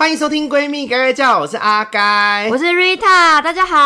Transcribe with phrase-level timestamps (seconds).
[0.00, 3.76] 欢迎收听闺蜜该该叫，我是阿该，我是 Rita，大家好。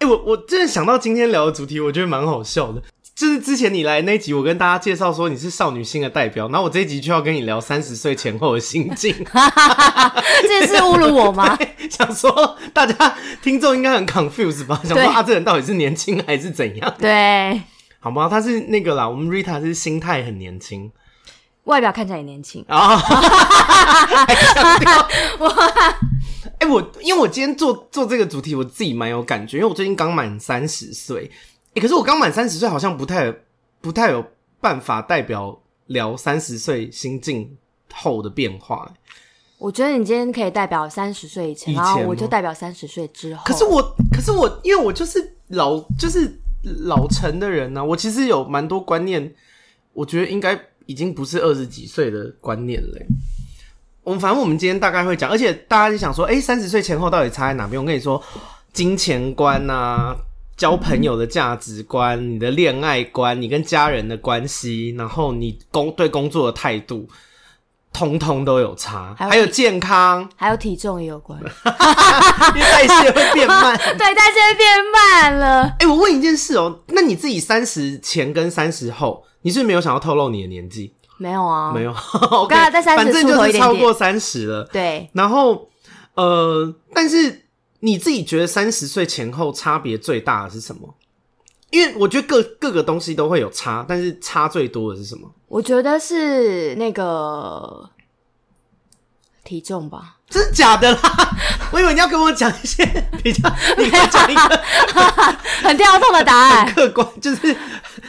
[0.00, 2.82] 欸，我我真的想到今天聊的主题，我觉得蛮好笑的。
[3.14, 9.14] 就是之前你来那集，我跟大家介绍说你是少女心的代表，然后我这一集就要跟你聊三十岁前后的心境，
[10.42, 11.56] 这是侮辱我吗？
[11.88, 14.80] 想说大家听众应该很 confused 吧？
[14.82, 16.94] 想说啊，这人到底是年轻还是怎样？
[16.98, 17.62] 对，
[18.00, 18.26] 好吗？
[18.28, 20.90] 他是那个啦，我们 Rita 是心态很年轻，
[21.68, 22.96] 外表看起来也年轻啊。
[22.96, 25.08] 还强调
[25.38, 25.46] 我，
[26.58, 31.30] 哎，我因为我今天做做这个主题，我自己蛮有感觉，因为我最近刚满三十岁。
[31.74, 33.32] 欸、可是我刚满三十岁，好像不太
[33.80, 34.24] 不太有
[34.60, 37.56] 办法代表聊三十岁心境
[37.92, 38.90] 后的变化。
[39.58, 43.42] 我觉得你今天可以代表三十岁以前，然后我就代表三十岁之后。
[43.44, 46.40] 可是我，可是我，因为我就是老，就是
[46.86, 47.84] 老成的人呢、啊。
[47.84, 49.34] 我其实有蛮多观念，
[49.92, 52.98] 我觉得应该已经不是二十几岁的观念了。
[54.02, 57.80] 我们反正我们今天大概会讲，而且大家就想说，哎、三十岁前后到底差在哪边？
[57.80, 58.20] 我跟你说，
[58.72, 60.16] 金钱观啊。
[60.56, 67.08] 交朋友的价值观，你的恋爱观，你跟家人的关系，然后你工对工作的态度，
[67.92, 69.14] 通通都有差。
[69.18, 71.46] 还有，还有健康，还有体重也有关， 因
[72.54, 73.76] 为代谢会变慢。
[73.96, 75.62] 对，代谢变慢了。
[75.62, 80.94] 哎、欸，我问一件事哦、喔，那你自己三十前跟三十后，你是不是没有想要透露你的年纪？
[81.18, 81.94] 没有啊，没有。
[82.30, 84.64] 我刚才 在三十反正就是超过三十了。
[84.72, 85.68] 对，然后
[86.14, 87.44] 呃，但是。
[87.80, 90.96] 你自己觉得三十岁前后差别最大的是什么？
[91.70, 95.30] 因为我觉得各各个东西都会有差，但是差最多的是什么？
[95.48, 97.90] 我觉得是那个
[99.44, 100.16] 体重吧。
[100.28, 101.00] 真的假的啦？
[101.72, 102.84] 我以为你要跟我讲一些
[103.22, 104.40] 比较，你要讲一个
[105.64, 107.56] 很跳动的答案，很客观，就是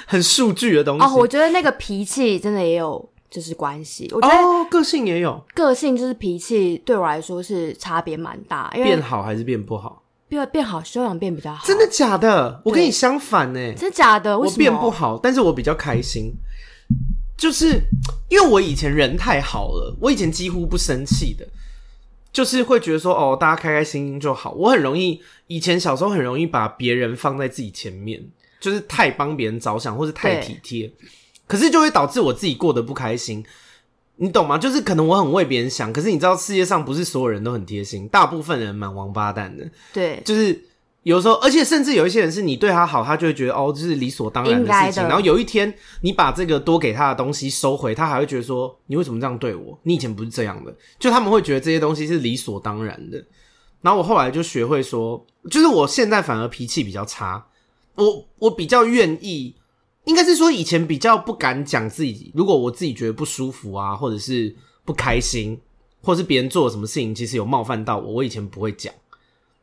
[0.05, 1.05] 很数据的东西。
[1.05, 3.09] 哦，我觉得那个脾气真的也有。
[3.31, 8.71] 就是关系，我觉得哦，个性也有，个性就是脾气，对我来说是差别蛮大。
[8.73, 10.01] 因为变好还是变不好？
[10.27, 11.63] 变变好，修养变比较好。
[11.63, 12.59] 真的假的？
[12.65, 13.59] 我跟你相反呢。
[13.75, 14.35] 真的假的？
[14.35, 16.33] 我变不好，但是我比较开心，
[17.39, 17.81] 就是
[18.27, 21.47] 因为我以前人太好了，我以前几乎不生气的，
[22.33, 24.51] 就是会觉得说哦，大家开开心心就好。
[24.51, 28.21] 我很容易，以前小时候很容易把别人放在自己前面，
[28.59, 30.91] 就是太帮别人着想，或是太体贴。
[31.47, 33.43] 可是就会导致我自己过得不开心，
[34.17, 34.57] 你懂吗？
[34.57, 39.67] 就是可能我很为别人想，可是你知道世界上不是所有人都很贴心，大部分人蛮王八蛋的。
[39.91, 40.61] 对，就是
[41.09, 45.01] 有时候，而且甚至有一些人是你对他好，他就会觉得哦，这是理所当然的事情。
[45.03, 49.77] 然后有一天你把这个多给他的东西收回，他还会觉得说你为什么这样对我？
[49.81, 50.71] 你以前不是这样的。
[50.99, 53.17] 就他们会觉得这些东西是理所当然的。
[53.81, 57.43] 然后我后来就学会说，就是我现在反而脾气比较差，
[57.95, 59.55] 我我比较愿意。
[60.05, 65.59] 应该是说以前比较不敢讲自己，如果我自己觉得不舒服啊，或者是不开心，
[66.01, 68.93] 或者是别人做了什么事情，其实有冒犯到我，我以前不会讲。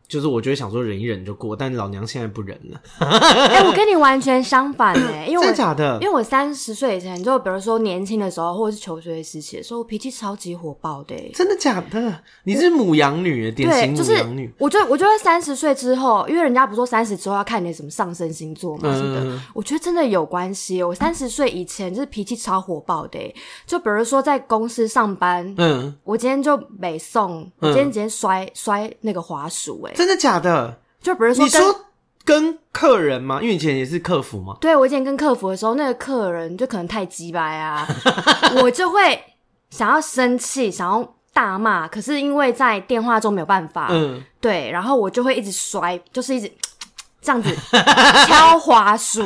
[0.09, 2.81] 就是我觉得想说忍一忍就过，但老娘现在不忍了。
[3.07, 5.99] 哎、欸，我跟你完全相反哎、欸， 因为我真的假的？
[6.01, 11.31] 因为我三十岁以前，就比如说年轻的时候，或者是求学时期的时候，我脾气超级火爆的、欸。
[11.35, 12.21] 真的假的？
[12.45, 14.53] 你是母羊女，典型母羊女。
[14.59, 20.83] 我觉得，我觉得三十岁之后，因为人家不是说三十之后要看你的什么上升星座嘛什么的，嗯、我觉得真的有关系。
[20.83, 23.35] 我三十岁以前就是脾气超火爆的、欸，
[23.67, 30.79] 就比如说在公司上班，嗯，我今天就没送，我今天今天摔摔那个滑鼠、欸，哎，真的假的？
[31.01, 31.87] 就比如说，你说
[32.25, 33.41] 跟客人吗？
[33.41, 34.57] 因为以前也是客服嘛。
[34.61, 37.89] 对，我以前跟客服的时候，那个客人就可能太鸡巴啊，
[38.63, 39.19] 我就会
[39.71, 41.89] 想要生气，想要大骂。
[41.89, 46.53] 可是因为在电话中没有办法，嗯，对，然后我就会一直摔，就是一直
[47.23, 47.49] 这样子
[48.29, 49.25] 敲滑鼠。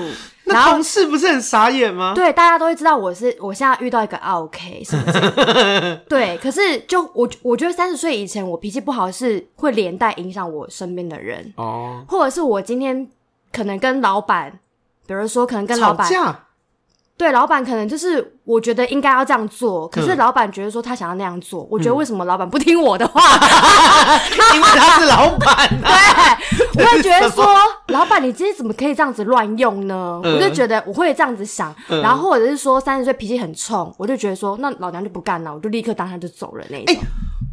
[0.52, 2.12] 然后同事不是很傻眼吗？
[2.14, 5.96] 对，大家都会知道我是我现在遇到一个 OK 什么的。
[6.08, 13.08] 对，可是就我我觉得三十岁以前我脾气不好是会连带影响我身边的人哦，或者是我今天
[13.52, 14.58] 可能跟老板，
[15.06, 16.44] 比如说可能跟老板吵架。
[17.20, 23.20] 对，老板可能就是我觉得应该要这样做，可是老板觉得说他想要那样做，嗯、我觉得为什么老板不听我的话？
[24.54, 25.54] 因为他是老板、
[25.84, 26.38] 啊。
[26.72, 27.44] 对， 我会觉得说，
[27.88, 30.18] 老板你今天怎么可以这样子乱用呢？
[30.24, 36.94] 嗯、我就觉得我会这样子想，嗯、然后或者是说三十岁脾气很冲，我就觉得说那老娘就不干了，我就立刻当下就走了那种。
[36.94, 37.00] 欸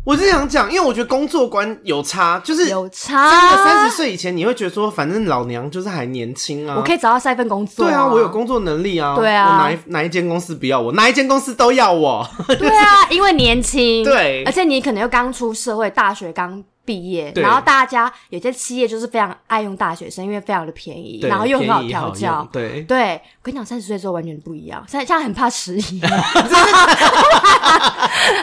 [0.07, 3.29] 我是想讲，因为我觉得工作观有差，就是有差。
[3.29, 7.85] 真的，三十岁以前你会觉得说，反正老娘就是还年轻啊，我可以找到下一份工作。
[7.85, 9.17] 对啊，我有工作能力啊。
[9.17, 12.25] 对啊，我哪一哪一间公司不要我，哪一间公司都要我。
[12.57, 14.01] 对啊，因为年轻。
[14.07, 22.47] 对，而且你可能又刚出社会，大学刚毕业，然后大家有些企业就是非常爱用大学生，因为非常的便宜，然后又很好调教。
[22.49, 26.01] 对对，我跟你讲，三十岁之后完全不一样，现在现在很怕迟疑。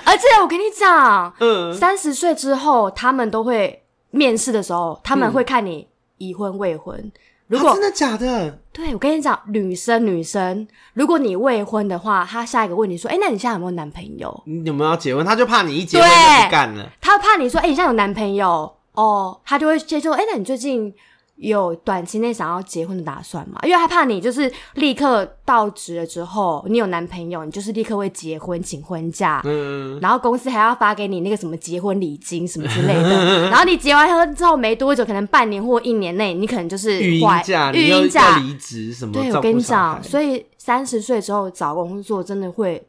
[0.05, 5.89] 而且我跟你讲，嗯，三十岁之后，他们都会面试的时候，他们会看你
[6.19, 7.11] 已婚未婚。
[7.55, 8.59] 如果、啊、真的假的？
[8.73, 14.43] 对，我跟你讲，女生女生，如果你未婚的话，他下一个问你说：“哎、欸，那你现在有没有男朋友？
[14.47, 16.91] 你有没有要结婚？”他就怕你一结婚就不干了。
[17.01, 20.93] 他怕你说：“哎、欸，你现在有男朋友哦。”他就会接受：“哎、欸，那你最近？”
[21.37, 23.59] 有短期内想要结婚的打算吗？
[23.65, 39.13] 因为害怕你就是立刻到职了之后，你有男朋友，你就是立刻会结婚请婚假，嗯，然后公司还要发给你那个什么结婚礼金什么之类的，然后你结完婚之后没多久，可能半年或一年内，你可能就是育婴假，育婴假离职什么？
[39.13, 42.87] 对，我跟你讲，所以三十岁之后找工作真的会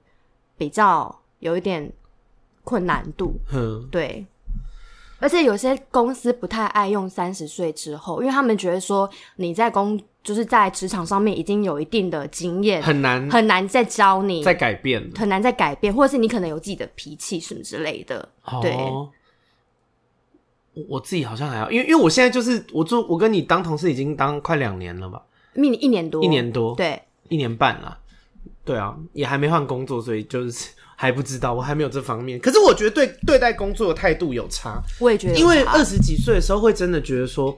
[0.56, 1.92] 比较有一点
[2.64, 4.24] 困难度，嗯，对。
[5.26, 18.30] 而且有些公司不太爱用三十岁之后，因为他们觉得说你在工就是在职场上面已经有一定的经验，很难很难再教你再改变，很难再改变，或者是你可能有自己的脾气什么之类的。
[18.44, 18.78] 哦、对，
[20.88, 25.20] 我自己好像还要，因为因为我现在就是我做我跟你当同事已经当快两年了吧，
[25.56, 27.98] 一一年多，一年多，对，一年半了，
[28.64, 30.70] 对啊，也还没换工作，所以就是。
[30.96, 32.40] 还不知道，我还没有这方面。
[32.40, 34.82] 可是我觉得对对待工作的态度有差。
[35.00, 37.52] 我也觉得，因为二十几岁的时候会真的觉得说，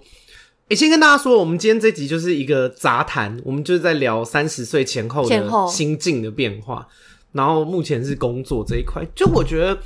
[0.69, 6.88] 诶、欸，先跟大家说，我们今天这集就是一个杂谈，我们就是在聊三十岁前后的心境的变化。
[7.34, 9.78] 然后目前是工作这一块，就我觉得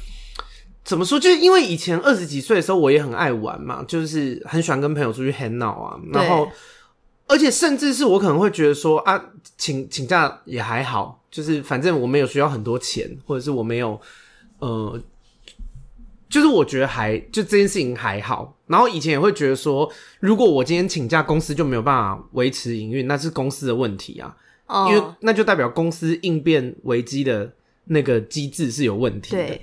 [0.86, 6.48] 怎么说，就是因为以前二十几岁的时候我也很爱玩嘛，就是很喜欢跟朋友出去 hang out 啊，然后
[7.32, 9.24] 而且甚至是我可能会觉得说啊，
[9.58, 11.24] 请请假也还好。
[11.32, 13.98] 就是反正我没有需要很多钱，或者是我没有，
[14.60, 15.02] 呃，
[16.30, 18.58] 就是我觉得还就这件事情还好。
[18.68, 19.90] 然后以前也会觉得说，
[20.20, 24.36] 如果我今天请假，公司就没有办法维持营运，那是公司的问题啊。
[24.68, 27.54] 哦，因为那就代表公司应变危机的
[27.86, 29.60] 那个机制是有问题的。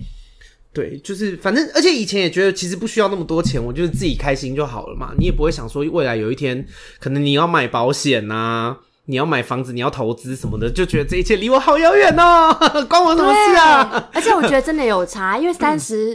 [0.72, 5.12] 对，就是反正，而且以前也觉得其实不需要那么多钱，我就是自己开心就好了嘛。
[5.18, 6.66] 你也不会想说未来有一天
[6.98, 8.78] 可能你要买保险啊。
[9.10, 12.54] 你要买房子，你要投资什么的，就觉得这一切离我好遥远哦，
[12.90, 14.10] 关我什么事啊？
[14.12, 16.14] 而且我觉得真的有差，因为三十、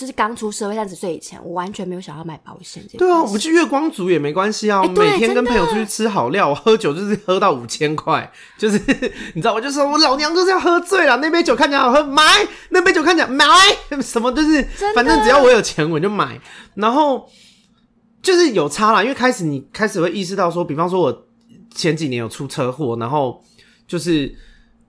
[0.00, 2.82] 就是刚出社会，三十岁以前，我完全没有想要买保险。
[2.96, 8.78] 对啊，我们去月光族也没关系啊，欸、每天跟朋友出去吃好料， 喝酒就是喝到五千块，就是
[9.34, 12.22] 你知道，我就说我老娘就是要喝醉了，那杯酒看起来好喝，买；
[12.70, 13.44] 那杯酒看起来买，
[14.02, 14.62] 什么就是，
[14.94, 16.40] 反正只要我有钱我就买。
[16.74, 17.28] 然后
[18.22, 21.26] 就是有差啦，因为开始你开始会意识到说，比方说我。
[21.72, 23.40] 前几年有出车祸，然后
[23.86, 24.34] 就是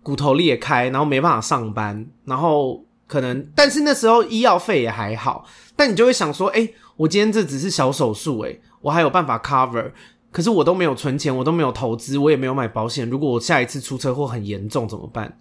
[0.01, 9.91] 骨头裂开，然后没办法上班，然后可能，但是那时候医药费也还好，但你就会想说，诶，我今天这只是小手术，诶，我还有办法 cover，
[10.31, 15.37] 可是我都没有存钱，我都没有投资，我也没有买保险，如果我下一次出车祸很严重怎么办？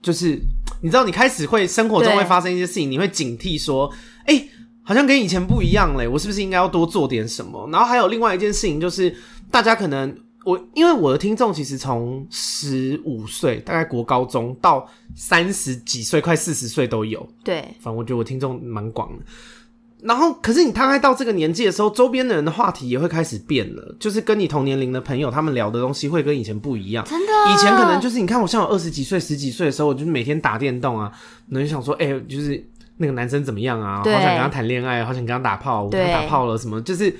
[0.00, 0.38] 就是
[0.80, 3.92] 你知道，你开始会生活中会发生一些事情，你会警惕说，
[4.26, 4.48] 诶，
[4.84, 7.68] 好像跟以前不一样嘞，我是不是应该要多做点什么？
[7.72, 9.12] 然后还有另外一件事情就是，
[9.50, 10.16] 大家可能。
[10.46, 17.28] 我因为我的听众其实从十五岁，大概国高中到三十几岁，快四十岁都有。
[17.42, 19.24] 对，反正我觉得我听众蛮广的。
[20.02, 27.04] 然后，可是你大概到这个年纪的时候，周边的人的话题也会开始变了，就是跟你同年龄的朋友，他们聊的东西会跟以前不一样。
[27.04, 31.10] 真的，以前可能就是你看我像我二十几岁、十几岁的时候，我就每天打电动啊，
[31.48, 32.64] 然后就想说，哎、欸，就是
[32.98, 33.96] 那个男生怎么样啊？
[33.96, 36.80] 好想跟他谈恋爱，好想跟他打炮，我跟他打炮了什么？
[36.82, 37.12] 就是。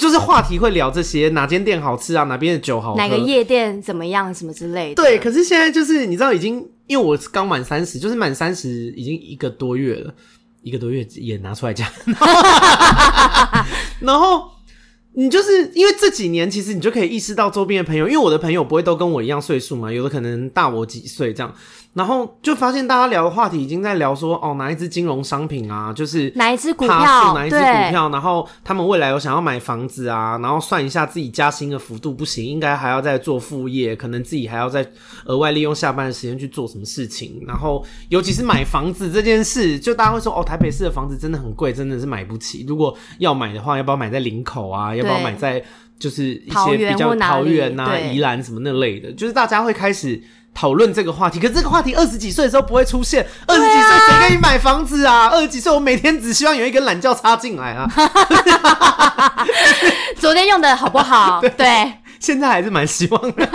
[0.00, 2.24] 就是话题会聊这些，哪间店好吃啊？
[2.24, 2.96] 哪边的酒好喝？
[2.96, 4.34] 哪个夜店怎么样？
[4.34, 4.96] 什么之类的。
[5.02, 10.14] 对，可是现在就是你知道，已经因为我刚满三十，就是满三十已经一个多月了，
[10.62, 11.86] 一个多月也拿出来讲。
[14.00, 14.50] 然后
[15.12, 21.54] 你就是因为这几年，其实你就可以意识到周边的朋友，因为我的朋友不会都跟我一样岁数嘛，有的可能大我几岁这样。
[21.92, 34.88] 然后就发现大家聊的话题已经在聊说哦，哪一只金融商品啊，就是哪一只股票，哪一只股票，然后他们未来有想要买房子啊，然后算一下自己加薪的幅度不行，应该还要再做副业，可能自己还要再
[35.24, 37.42] 额外利用下班的时间去做什么事情。
[37.44, 42.64] 然后尤其是买房子这件事，就大家会说哦，台北市的房子真的很贵，真的是买不起。
[42.68, 44.94] 如果要买的话，要不要买在林口啊？
[44.94, 45.60] 要不要买在
[45.98, 49.10] 就是一些比较桃园啊、宜兰什么那类的？
[49.12, 50.22] 就是大家会开始。
[50.54, 53.26] 讨论这个话题，可是这个话题二十几岁的时候不会出现。
[53.46, 55.28] 二十几岁谁给你买房子啊？
[55.28, 57.88] 二十几岁我每天只希望有一根懒觉插进来啊。
[60.18, 61.40] 昨天用的好不好？
[61.42, 63.48] 对，对现在还是蛮希望的。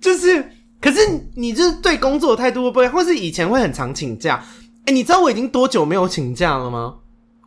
[0.00, 0.98] 就是，可是
[1.34, 4.42] 你就是对工作的态度会不会，或是以前会很常请假？
[4.80, 6.96] 哎、欸，你知道我已经多久没有请假了吗？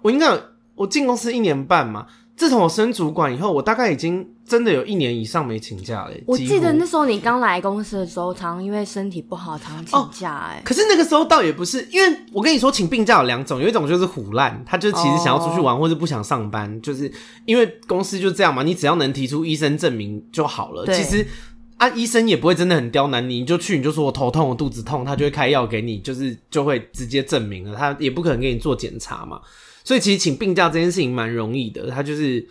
[0.01, 0.41] 我应该有，
[0.75, 2.07] 我进公司一年半嘛。
[2.39, 6.11] 自从我升主管以后，我大概已经真的有一年以上没请假了。
[6.25, 10.33] 我记得那时候你刚来公司的时候，常常因为身体不好，常常请假。
[10.37, 17.11] 哎、哦，可是那个时候倒也不是，因为我跟你说，请病假有两种，有一种就是虎烂，他就其实想要出去玩，或者不想上班，哦、就是
[17.43, 20.85] 因为公司就这样嘛，你只要能提出医生证明就好了。
[20.93, 21.27] 其实
[21.75, 29.41] 啊，医生也不会真的很刁难你，你就去，你就说我头痛，我肚子痛，他就会开药给你，就是就会直接证明了，他也不可能给你做检查嘛。
[29.89, 32.47] 所以其实请病假这件事情蛮容易的，他就是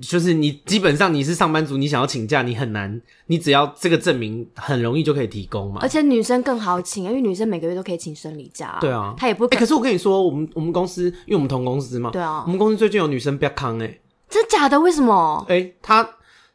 [0.00, 5.80] 就是你基本上你是上班族，你想要请假你很难，你只要这个证明很容易就可以提供嘛。
[5.82, 8.78] 而且女生更好请，因为女生每个月都可以请生理假。
[8.80, 9.58] 对啊，她也不可、欸。
[9.58, 13.98] 可是我跟你说，我们我们公司因为我们同公司嘛，对啊，我们公司最近有女生比较康哎，
[14.30, 14.78] 真假的？
[14.78, 15.44] 为什么？
[15.48, 16.08] 哎、欸，她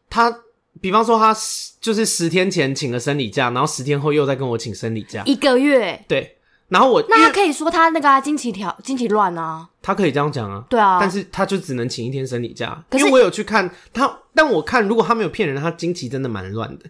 [0.10, 0.34] 她
[0.80, 1.36] 比方说她
[1.82, 6.02] 就是十天前请了生理假，然后十天后又再跟我请生理假，一个月。
[6.08, 6.37] 对。
[6.70, 16.86] 然后我那他可以说他那个经期条经期乱啊，他可以这样讲啊，对啊，但是他就只能请一天生理假，因为我有去看他，但我看如果他没有骗人，他经期真的蛮乱的。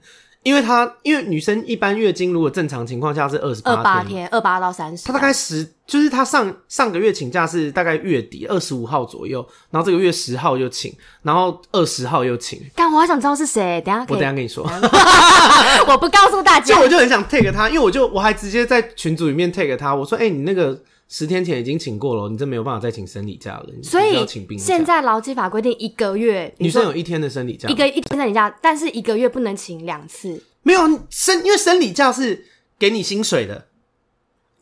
[0.47, 12.61] 因为她因为女生一般月经如果正常情况下是二十八天，二八到三十，她大概十就是她上上个月请假是大概月底二十五号左右，然后这个月十号又请，然后二十号又请。
[12.73, 14.63] 但，我好想知道是谁，等下我等下跟你说，
[15.85, 16.73] 我不告诉大家。
[16.73, 24.63] 就我就很想 take 他，因为我就我还直接在群组里面 take 他，我说哎、欸，你那个十天前已经请过了，你真没有办法再请生理假了，所以要请病假。
[24.63, 30.43] 现在劳基法规定一个月女生有一天的生理假，一个一天生理假，但是一个月不能请两次。
[30.63, 32.45] 没有生，因为生理假是
[32.77, 33.67] 给你薪水的，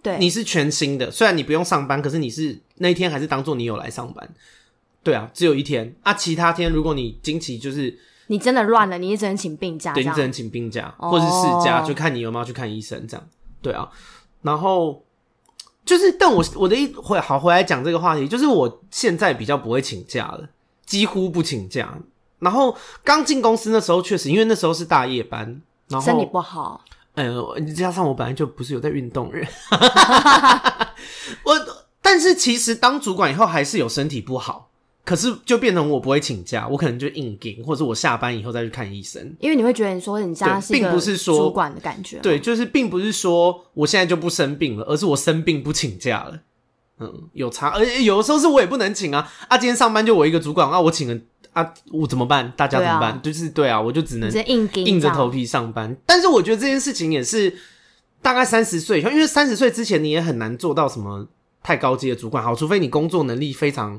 [0.03, 1.09] 对，你是全薪的。
[1.09, 4.29] 虽然你不用上班，可是你是那一天还是当做你有来上班。
[5.01, 7.97] 对啊，只有一天啊，其他天如果你经期就是
[8.27, 13.27] 你真的乱了，你也只能请病假，对，你只能请病假或者是事假，就看你有没有去看医生这样。
[13.61, 13.89] 对啊，
[14.41, 15.04] 然后
[15.85, 20.49] 就是，但我我的一回好回来讲这个话题，就是我现在比较不会请假了，
[20.85, 21.95] 几乎不请假。
[22.39, 25.61] 然后刚进公司那时候，确实因为那时候是大夜班。
[25.87, 26.81] 然后身体不好，
[27.13, 29.47] 呃，加上我本来就不是有在运动的人，
[31.45, 31.53] 我
[32.01, 34.71] 但是其实当主管以后还是有身体不好，
[35.05, 46.39] 可是就变成我不会请假，我可能就硬顶，或者我下班以后再去看医生，因为你会觉得你说你家是并不是说主管的感觉，对，就是并不是说我现在就不生病了，而是我生病不请假了，
[46.99, 51.17] 嗯，有差，而且有的时候是我也不能请啊，啊，今天上班就我一个主管啊，我请了。
[51.53, 52.51] 啊，我怎么办？
[52.57, 53.13] 大家怎么办？
[53.13, 54.29] 啊、就是对啊，我就只能
[54.83, 55.95] 硬着头皮上班。
[56.05, 57.55] 但是我觉得这件事情也是
[58.21, 61.25] 大概三十岁以后，因为三十岁之前你也很难做到什么
[61.63, 62.43] 太高阶的主管。
[62.43, 63.97] 好，除非你工作能力非常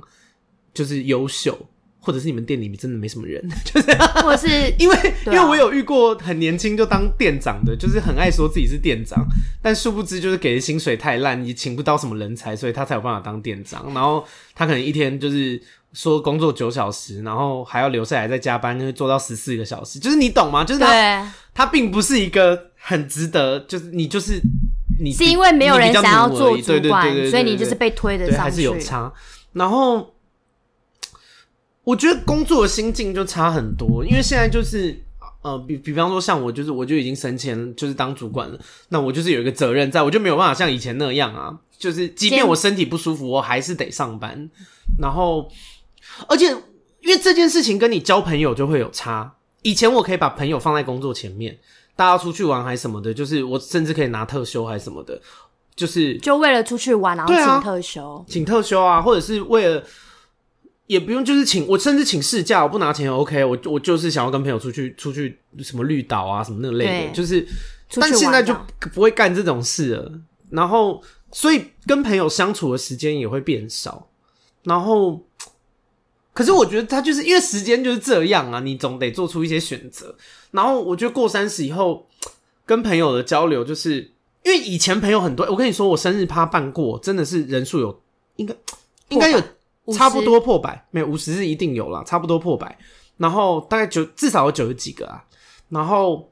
[0.77, 1.59] 就是优秀，
[1.99, 3.91] 或者是你们店里面真的没什么人， 就是，
[4.23, 4.47] 或是
[4.79, 9.27] 因为、啊、因为我有遇过很年轻就当店长的，就是很爱说自己是店长，
[9.63, 13.93] 但殊不知就是给的薪水太烂，你请不到什么人才，所以他才有办法当店长。
[13.95, 15.61] 然后他可能一天就是。
[15.93, 19.99] 说工作九小时，然后还要留下来再加班，就会做到十四个小时。
[19.99, 20.63] 就是你懂吗？
[20.63, 24.39] 就是他，他并不是一个很值得，就是你就是
[25.01, 29.11] 你是因为没有人想要做主管，所以你就是被推的上去，还是有差。
[29.55, 30.15] 然后
[31.87, 35.01] 我觉得工作的心境就差很多，因为现在就是
[35.43, 44.51] 呃，比比方说像我，就是我就已经升迁，就是当主管了，那我就是有一个责任在，我就没有办法像以前那样啊，就是即便我身体不舒服，我还是得上班，
[45.01, 45.49] 然后。
[46.29, 46.47] 而且，
[47.01, 49.31] 因为这件事情跟你交朋友就会有差。
[49.61, 51.55] 以前我可以把朋友放在工作前面，
[51.95, 55.21] 大家出去玩还是什么的，就是我甚至可以拿特休还是什么的，
[55.75, 59.83] 就是就为了出去玩然后请特休，啊，请特休啊，或者是为了
[60.87, 67.47] 也不用就是请我甚至请事假，我不拿钱 OK，我我就是想要跟朋友出去出去什么绿岛啊什么那个类的，就是，
[67.95, 68.55] 但现在就
[68.95, 70.13] 不会干这种事了。
[70.51, 71.03] 然后，
[71.33, 74.09] 所以跟朋友相处的时间也会变少，
[74.63, 75.23] 然后。
[76.33, 80.15] 可是我觉得他就是因为时间就是这样啊，你总得做出一些选择。
[80.51, 82.07] 然后我觉得过三十以后，
[82.67, 84.13] 跟朋友的交流，就是
[84.45, 85.47] 因为以前朋友很多。
[85.47, 88.03] 我跟你说，我生日趴办过，真的是人数有
[88.37, 88.55] 应该
[89.09, 89.43] 应该有
[89.93, 92.79] 差不多破百，没有五十是一定有了，差不多破百。
[93.17, 95.25] 然后大概九至少有九十几个啊，
[95.69, 96.31] 然后。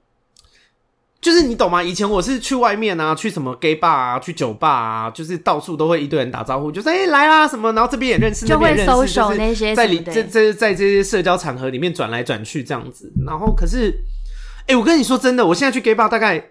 [1.21, 1.83] 就是你懂吗？
[1.83, 13.11] 以前我是去外面啊，去什么 gay bar 啊，去酒吧啊，就是到处都会一堆人打招呼，就说哎、欸、来啦什么，然后这边也认识，那边也认识，就是那些在里这这在这些社交场合里面转来转去这样子。
[13.27, 13.89] 然后可是，
[14.67, 16.51] 哎、欸，我跟你说真的，我现在去 gay bar 大概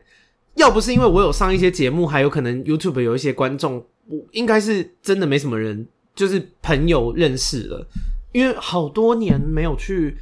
[0.56, 3.76] 要不是因为我有上一些节目，还有可能 YouTube 有一些观众，
[4.08, 7.88] 我应该是真的没什么人，就是朋友认识了，
[8.32, 10.18] 因为好多年没有去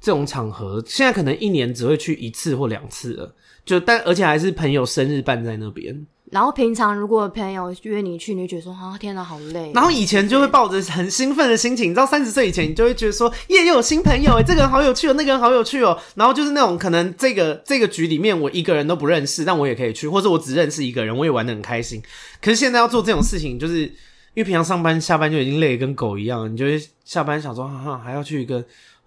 [0.00, 3.34] 这种场合，现在可能一年只会去一次或两次了。
[3.64, 9.72] 就但而且还是朋友生日办在那边，然后平常如果朋友约你去，你就觉得说啊，天哪，好累。
[9.74, 15.98] 然后以前就会抱着很兴奋的心情，你知道，三十岁以前你就会觉得说，耶，又有新朋友哎，这个人好有趣哦，那个人好有趣哦。
[16.14, 22.02] 然后就是那种可能这个这个局里面我一个人都不认识，但我也可以去，或者我只认识一个人，我也玩的很开心。
[22.42, 23.90] 可是现在要做这种事情，就是
[24.34, 28.58] 因为平常上班下班就已经累得跟狗一样，你就会下班想说，哈哈，还要去一个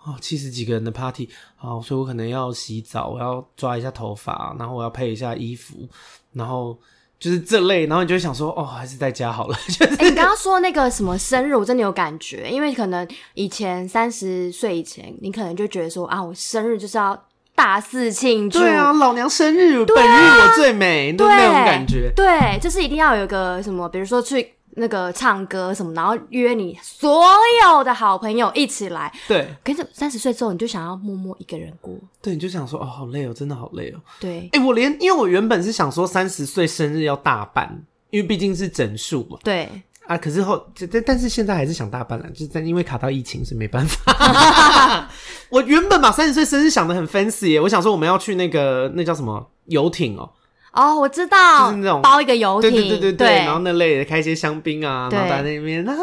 [0.04, 5.88] 哦七十几个人的 party，好，所以我可能要洗澡，我要抓一下头发，然后我要配一下衣服，
[6.34, 6.78] 然后。
[7.20, 9.58] 就是这类，然后你就会想说，哦，还是在家好了。
[9.70, 17.20] 就是欸、你刚刚说那个什么生日，我真的有感觉，因为可能以前三十岁以前，你可能就觉得说啊，我生日就是要
[17.56, 18.60] 大肆庆祝。
[18.60, 22.14] 对啊，老娘生日，啊、本日我最美，对那种感觉。
[22.16, 24.54] 对，就是一定要有一个什么，比如说去。
[24.78, 27.24] 那个唱歌什么，然后约你所
[27.64, 29.12] 有的好朋友一起来。
[29.28, 31.94] 对，可是三十岁之后，你就想要默默一个人过。
[32.22, 34.00] 对，你就想说，哦，好累哦，真的好累哦。
[34.20, 39.38] 对，哎、欸，我连，因为我原本是想说三十岁生日要大办，因为毕竟是整数嘛。
[39.44, 39.70] 对。
[40.06, 45.10] 啊，可是后，但但是现在还是想大办了，就是因为卡到疫情是没办法。
[45.52, 50.32] 我原本把三十岁生日想的很 fancy 耶，我想说我们要去那个那叫什么游艇哦。
[50.78, 55.94] 哦，我知道，就是那种包一个游艇，对对对对对，然后那类的开一些香槟啊，然后在那边啊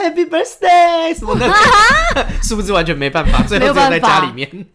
[0.00, 1.46] ，Happy Birthday 什么的，
[2.42, 3.44] 是不是完全没办法？
[3.46, 4.66] 最后只有在家里面，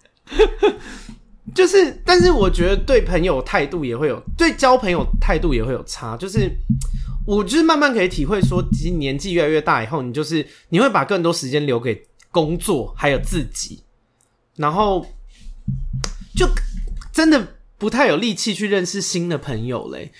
[1.55, 6.15] 就是，但是我觉得对朋友态度也会有，对交朋友态度也会有差。
[6.15, 6.47] 就是，
[7.25, 13.81] 我就是慢慢可以体会说，其实年纪越来越大以后，你就是你会把更多时间留给工作还有自己，
[14.57, 15.03] 然后
[16.35, 16.47] 就
[17.11, 17.55] 真的。
[17.79, 20.11] 不太有力气去认识新的朋友嘞，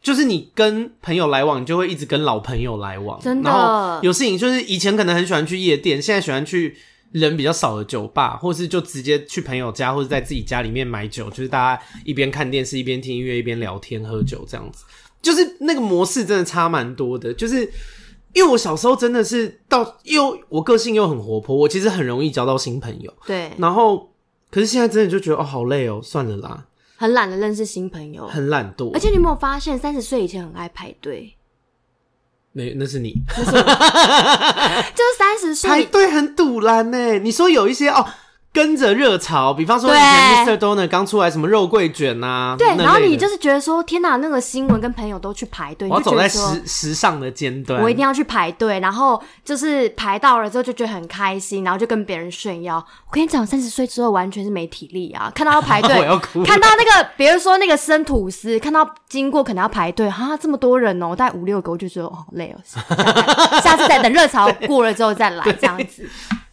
[0.00, 3.20] 就是你跟朋友来往，你就会一直跟老朋友来往。
[3.20, 6.76] 真的，然后有事情就是以前可能很喜欢去夜店，现在喜欢去
[7.12, 14.84] 人比较少的酒吧，或是就直接去朋友家，或者在自己家里面买酒，就是大家一边看电视一边听音乐一边聊天喝酒这样子，
[15.20, 17.34] 就是那个模式真的差蛮多的。
[17.34, 17.62] 就是
[18.32, 23.12] 因为我小时候真的是到，又我个性又很活泼，我其实很容易交到新朋友。
[23.26, 24.12] 对，然后
[24.48, 26.66] 可是现在真的就觉得哦，好累哦，算了啦。
[27.00, 28.92] 很懒得认识新朋友，很懒惰。
[28.92, 31.34] 而且你有没有发现，三十岁以前很爱排队？
[32.52, 33.14] 没，那是你。
[33.34, 33.54] 就是
[35.18, 37.18] 三十岁排队很堵然呢。
[37.20, 38.06] 你说有一些哦。
[38.52, 40.58] 跟着热潮，比方说以前 Mr.
[40.58, 52.84] Donut 刚出来什么肉桂卷呐、啊，对，然后你就是觉得说天哪，那个新闻跟朋友都去排队，我要走在时时尚的尖端，我一定要去排队，然后就是排到了之后就觉得很开心，然后就跟别人炫耀。
[53.06, 62.58] 我跟你讲，三十岁之后完全是没体力啊，看到要排队， 我要哭，看到那个比如说那个生吐司，看到经过可能要排队，哈，这么多人哦，大概五六个，我就觉得哦好累哦，
[63.62, 66.04] 下次再等热潮过了之后再来 这样子，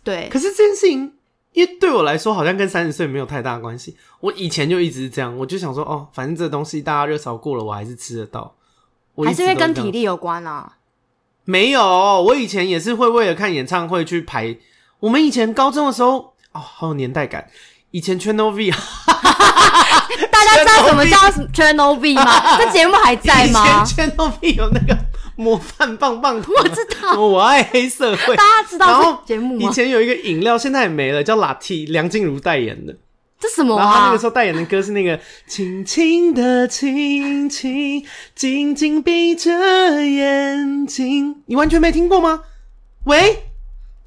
[0.04, 0.30] 对。
[0.32, 1.14] 可是这件事情。
[1.58, 3.98] 因为对我来说，好像跟三十岁没有太大关系。
[4.20, 8.54] 我以前就一直是这样，我就想说，哦，反正这东西大家热潮过了，我还是吃得到。
[9.16, 10.74] 我还是因为跟体力有关啊？
[11.46, 14.56] 没有，我以前也是会为了看演唱会去排。
[15.00, 17.50] 我们以前高中的时候，哦，好有年代感。
[17.90, 18.70] 以前 Channel V，
[19.10, 21.18] 大家知道什么叫
[21.52, 22.58] Channel V 吗？
[22.62, 23.66] 这节目还在吗？
[23.66, 24.96] 以前 Channel V 有那个。
[25.38, 27.22] 模范棒棒糖，我知道。
[27.22, 29.70] 我爱黑社会， 大家知道这节目吗？
[29.70, 32.94] 以前有一个饮料，现在也没了，叫 Latte，梁静茹代言的。
[33.40, 33.80] 这什么啊？
[33.80, 42.42] 然后他那个时候代言的歌是那个“轻轻的亲亲，紧紧闭着眼睛”，你完全没听过吗？
[43.06, 43.47] 喂？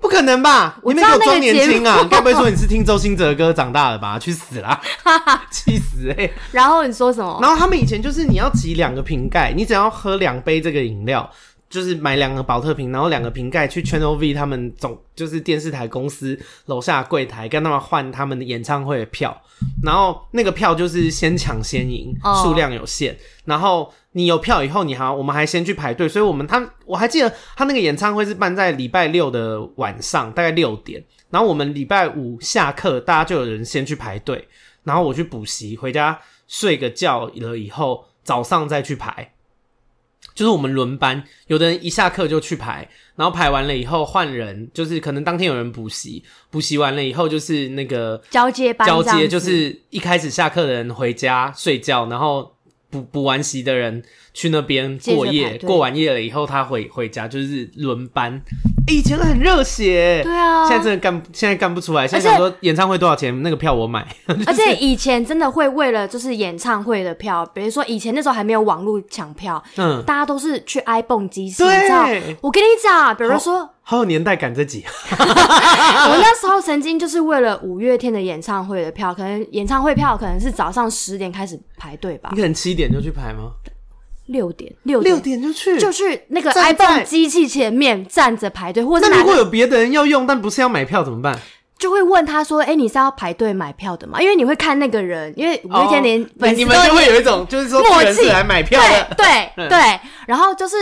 [0.00, 0.78] 不可能吧？
[0.82, 2.06] 你没有装年轻啊？
[2.10, 4.18] 该不会说你是听周兴哲的歌长大的吧？
[4.18, 4.80] 去死啦！
[5.52, 6.32] 气死哎、欸！
[6.52, 7.38] 然后你说什么？
[7.42, 11.30] 然后他们以前就是你要挤两个瓶盖，你只要喝两杯这个饮料，
[11.70, 19.40] 就是买两个保特瓶，然后两个瓶盖去 Channel V 他们总就是电视台公司楼下柜台跟他们换他们的演唱会的票，
[19.83, 23.90] 然后那个票就是先抢先赢，数量有限，然后。
[24.12, 31.00] 你有票以后，你还我们还先去排队，所以我们他我还记得他那个演唱会是办在礼拜六的晚上，大概六点。
[31.30, 34.48] 然后我们礼拜五下课，大家就有人先去排队，
[34.83, 39.33] 然后我去补习，回家睡个觉了以后，早上再去排。
[40.35, 52.55] 就是我们轮班，有的人一下课就去排，然后排完了以后换人，就是可能当天有人补习，补习完了以后就是那个交接班，交接就是一开始下课的人回家睡觉，然后。
[52.93, 58.40] 补补完习的人去那边过夜，过完夜了以后他回回家，就是轮班。
[58.87, 62.09] 欸、以前很热血，对啊，现在真的干现在干不出来。
[62.09, 64.05] 现在想说演唱会多少钱，那个票我买。
[64.47, 70.97] 而且以前真的会为了就是演唱会的票，比如说以前那时候还没有网络抢票，嗯，大家都是去道，
[72.40, 74.85] 我跟你讲，比如说好，好有年代感这集。
[75.11, 83.53] 我那时候曾经就是为了五月天的演唱会的票，可能演唱会票可能是早上十点开始排队吧，你可能七点就去排吗？
[84.31, 91.38] 六点，六六点就去，就去那个 iPhone 机器前面站着排队，或者那如果有别的人要用，但不是要买票怎么办？
[91.79, 94.21] 就会问他说：“哎、欸，你是要排队买票的吗？
[94.21, 99.79] 因为你会看那个人，因为五月天连粉丝、哦、你们就会有一种就是说默契来买票的，对 对。
[100.27, 100.77] 然后就是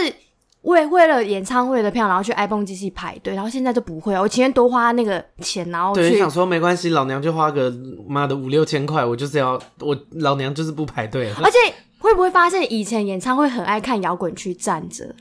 [0.62, 7.72] 为为了演唱会的票，然后去 iPhone 机器排队，然后现在就不会，我情愿多花那个钱，然后去对想说没关系，老娘就花个
[8.08, 11.30] 妈的五六千块，我就是要我老娘就是不排队。
[11.40, 11.58] 而且
[11.98, 15.14] 会不会发现以前演唱会很爱看摇滚区站着？”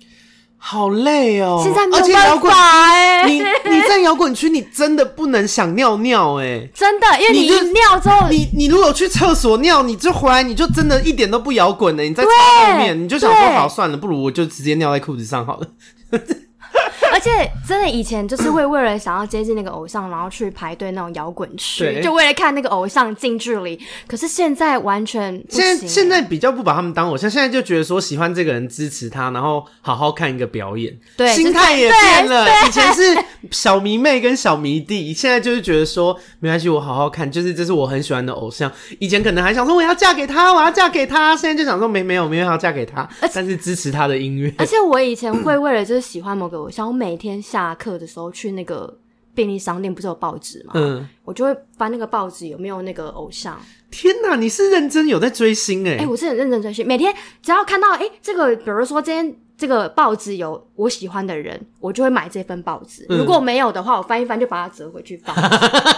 [0.59, 1.61] 好累哦！
[1.63, 3.37] 现在没有办法哎、欸，你
[3.69, 12.01] 你在摇滚区，你真的不能想尿尿哎、欸，真的，因为你一尿之后，你你如果去厕所尿，你就回来，你就真的一点都不摇滚了。
[12.01, 12.29] 你在超
[12.65, 15.67] 后面，你就想说好算了，不如我就直接尿在裤子上好了。
[17.13, 17.29] 而且
[17.67, 23.79] 真的以前就是会为了想要接近那个偶像，然后去排队那种摇滚区，就为了看那个偶像近距离。
[24.07, 30.97] 可是现在完全，现在现在比较不把他们当偶像，现在就觉得说喜欢这个人支持他，然后好好看一个表演。
[31.15, 32.47] 对，心态也变了。
[32.67, 33.17] 以前是
[33.51, 38.71] 小迷妹跟小迷弟，现在就是觉得说没关系，我好好看，就是这是我很喜欢的偶像。
[38.99, 44.53] 以前可能还想说我要嫁给他，我要嫁给他，现在就想说没没有没有要嫁给他，但是支持他的音乐。
[44.57, 48.97] 而且我以前会为了就是喜欢某个偶像，我每天下课的时候去那个
[49.35, 50.73] 便利商店，不是有报纸吗？
[50.75, 53.57] 嗯，我就会翻那个报纸，有没有那个偶像？
[53.91, 55.97] 天哪，你是认真有在追星哎、欸？
[55.97, 63.05] 哎、欸，我是很认真追星，每天只要看到哎、欸，这个比如说今天这个报纸有我喜欢的人，我就会买这份报纸。
[63.09, 65.33] 嗯、如果没有的话，我翻一翻就把它折回去放。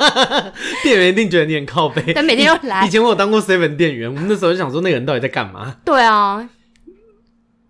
[0.83, 2.85] 店员一定觉得你很靠背，但每天都来。
[2.85, 5.77] 以前我有当过 seven 店员，我们那时候就想说那个人到底在干嘛？
[5.83, 6.47] 对啊，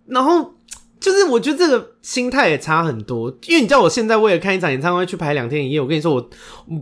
[0.06, 0.52] 然后。
[1.00, 6.30] 就是我觉得这个心态也差很多，因为你叫我现在为了看一场演唱会去排两天一夜，我跟你说我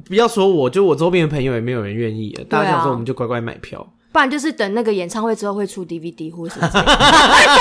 [0.05, 6.85] 不要说我，就我周边的朋友也没有人愿意，大家想说我们就乖乖买票，不然就是等那个演唱会之后会出 DVD 或什么，看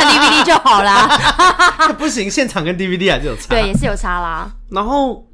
[0.07, 1.07] DVD 就好啦。
[1.97, 4.51] 不行，现场跟 DVD 还是有差，对，也是有差啦。
[4.71, 5.27] 然后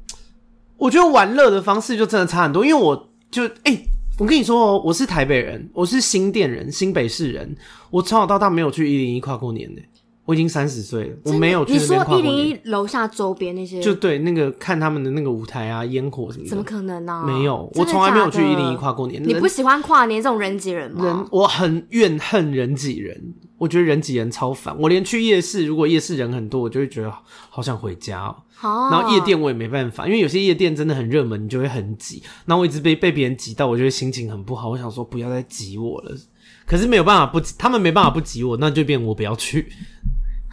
[0.76, 7.56] 我觉得玩乐的方式就真的差很多，因为我就哎、欸，我跟你说哦，我是台北人，我是新店人，新北市人，
[7.90, 9.80] 我从小到大没有去一零一跨过年的。
[10.24, 12.24] 我已经三十岁了，我没有去那边跨过年。
[12.24, 16.50] 你说一零一楼下周边那些，就对那个看他们的那个舞台啊，烟火什么的。
[16.50, 17.26] 怎么可能呢、啊？
[17.26, 19.22] 没有，我从来没有去一零一跨过年。
[19.22, 21.04] 你不喜欢跨年这种人挤人吗？
[21.04, 24.74] 人，我很怨恨人挤人，我觉得人挤人超烦。
[24.78, 27.12] 我连去夜市，如果夜市人很多，我就会觉得
[27.50, 28.36] 好想回家哦。
[28.56, 32.22] 好，然后夜店我也没办法，因为有些夜店真的很热门，你就会很挤。
[32.46, 34.70] 然后我一直被被别人挤到，我就会心情很不好。
[34.70, 36.16] 我想说不要再挤我了，
[36.64, 39.70] 可是没有办法不，他们没办法不挤我，那就变我不要去。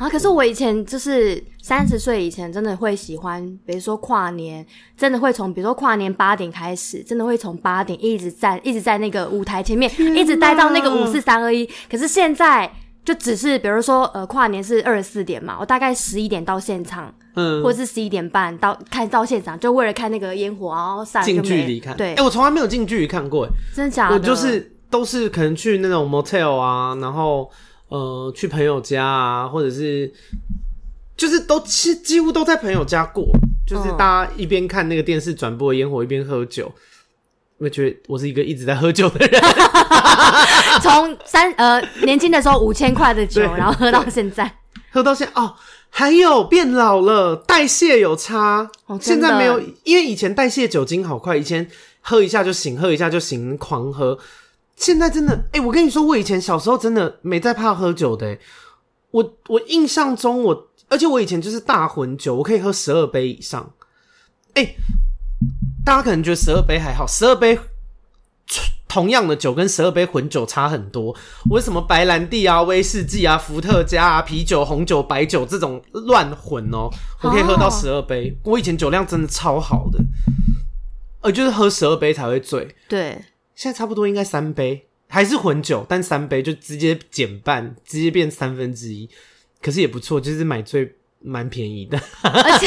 [0.01, 0.09] 啊！
[0.09, 4.65] 可是我以前就是三十岁以前，真的会喜欢，比如说跨年，
[4.97, 11.69] 真的会从比如说跨年八点开始，真的会从八点一直站，一直在那个舞台前面，一直待到那个五四三二一。
[11.87, 12.67] 可是现在
[13.05, 21.95] 就只是，比如说呃，跨年是二十四点嘛，我大概十一点到现场，嗯，或者是十一点半到看到现场，就为了看那个烟火，然后散近距离看。
[21.95, 24.15] 对，哎、欸，我从来没有近距离看过，哎，真的假的？
[24.15, 27.47] 我就是都是可能去那种 motel 啊，然后。
[27.91, 30.09] 呃，去朋友家啊，或者是
[31.17, 33.27] 就是都几几乎都在朋友家过，
[33.67, 36.71] 就是大家一边看那个电视转播烟火，一边喝酒。
[37.57, 39.41] 我觉得我是一个一直在喝酒的人，
[40.81, 44.49] 从三呃年轻的时候五千块的酒，然后喝到现在，
[44.89, 45.53] 喝到现在哦，
[45.89, 54.17] 还有变老了，代谢有差，哦，现在没有，因为以前代谢酒精好快，以前喝一下就醒，喝一下就醒，狂喝。
[54.81, 58.35] 现在真的，哎、欸，我跟你说，我以前小时候真的没在怕喝酒的。
[59.11, 63.73] 我我印象中我，我而且我以前就是大混酒，我可以喝十二杯以上。
[64.55, 64.75] 哎、欸，
[65.85, 67.59] 大家可能觉得十二杯还好，十二杯
[68.87, 71.15] 同样的酒跟十二杯混酒差很多。
[71.51, 76.89] 为什么白兰地啊、威士忌啊、伏特加啊、啤酒、红酒、白酒这种乱混哦，
[77.21, 78.35] 我可以喝到十二杯。
[78.43, 79.99] 我以前酒量真的超好的，
[81.21, 82.75] 呃，就是喝十二杯才会醉。
[82.89, 83.23] 对。
[83.61, 89.07] 现在差不多应该三杯，还是混酒，但三杯就直接减半，直接变三分之一，
[89.61, 92.65] 可是也不错，就是买醉蛮便宜的，而且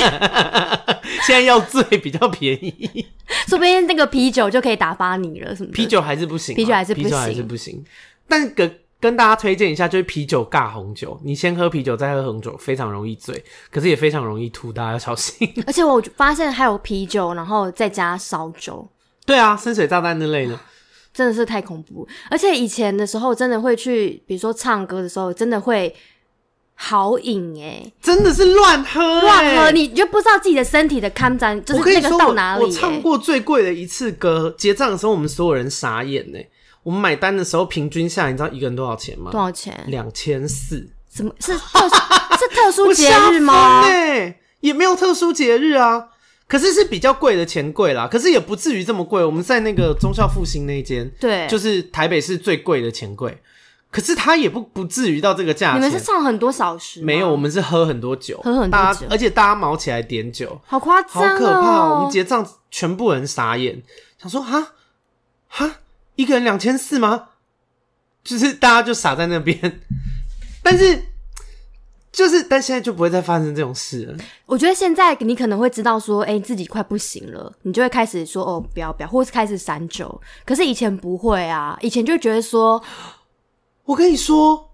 [1.27, 3.09] 现在要醉比较便宜，
[3.49, 7.85] 说不定那个啤酒就可以打发你了，什么啤酒还是不行，啤酒还是不行，啤酒还是不行。
[8.29, 15.53] 但跟跟大家推荐一下，就是啤酒尬红酒，你先喝啤酒再喝红酒，非常容易醉，可是也非常容易吐，大家要小心。
[15.67, 18.89] 而且我发现还有啤酒，然后再加烧酒，
[19.27, 20.57] 对啊，深水炸弹那类的。
[21.15, 25.95] 真的是太恐怖，而且以前的时候真的会去，比如说唱歌的时候，真的会
[26.75, 32.65] 好瘾哎，真的是乱喝乱喝，你就不知道自己的身体的康展就是那个到哪里。
[32.65, 36.45] 我唱过最贵的一次歌，结账的时候我们所有人傻眼哎，
[36.83, 39.31] 我们买单的时候平均下来，你知道一个人多少钱吗？
[39.31, 39.85] 多少钱？
[39.87, 43.87] 两千四，什么是特是特殊 节日吗？
[43.87, 46.09] 对，也没有特殊节日啊。
[46.47, 49.25] 可是是比较贵的钱柜啦，可是也不至于这么贵。
[49.25, 53.39] 我们在那个中校复兴那间，对，就是台北市最贵的钱柜。
[53.91, 55.77] 可是它也不不至于到这个价钱。
[55.77, 57.01] 你们是唱很多小时？
[57.01, 61.95] 没有，我们是喝很多酒，喝很多酒，而且大家毛起来点酒，好夸张，好可怕！
[61.95, 63.81] 我们结账，全部人傻眼，
[64.21, 64.73] 想说哈
[65.47, 65.77] 哈，
[66.17, 67.29] 一个人两千四吗？
[68.25, 69.81] 就是大家就傻在那边，
[70.61, 71.01] 但是
[72.15, 74.17] 就是但现在就不会再发生这种事了。
[74.47, 80.21] 我觉得现在你可能会知道说，哎、欸，自己快不行了，你就会开始说哦，不要不要，或是开始闪酒。
[80.47, 82.83] 可是以前不会啊，以前就觉得说。
[83.87, 84.71] 我跟你说，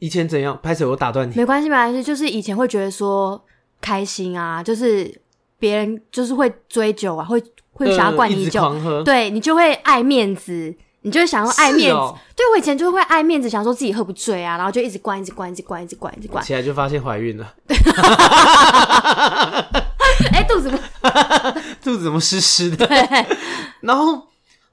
[0.00, 0.58] 以前怎样？
[0.60, 1.32] 拍手我打断你。
[1.36, 2.02] 没关系，没关系。
[2.02, 3.40] 就是以前会觉得说
[3.80, 5.08] 开心啊，就是
[5.60, 11.96] 别人就是会追酒啊，会会想要灌你酒，呃、对你就会爱面子，你就会想要爱面子。
[11.96, 16.44] 喔、对我以前就会爱面子，想说自己喝不醉啊，然后就一直灌，一直灌，一直灌，一直灌，一直灌。
[16.44, 17.54] 起来就发现怀孕了。
[20.32, 20.76] 哎、欸，肚子不，
[21.82, 22.86] 肚子怎么湿湿的？
[22.86, 23.26] 对，
[23.80, 24.26] 然后。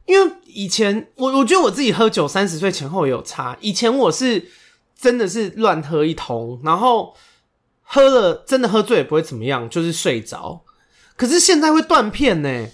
[0.07, 3.57] 因为以前我我觉得我自己喝酒三十岁前后也有差。
[3.59, 4.51] 以前我是
[4.95, 7.15] 真的是乱喝一通，然后
[7.81, 10.61] 喝了真的喝醉也不会怎么样，就是睡着。
[11.17, 12.67] 可是现在会断片呢。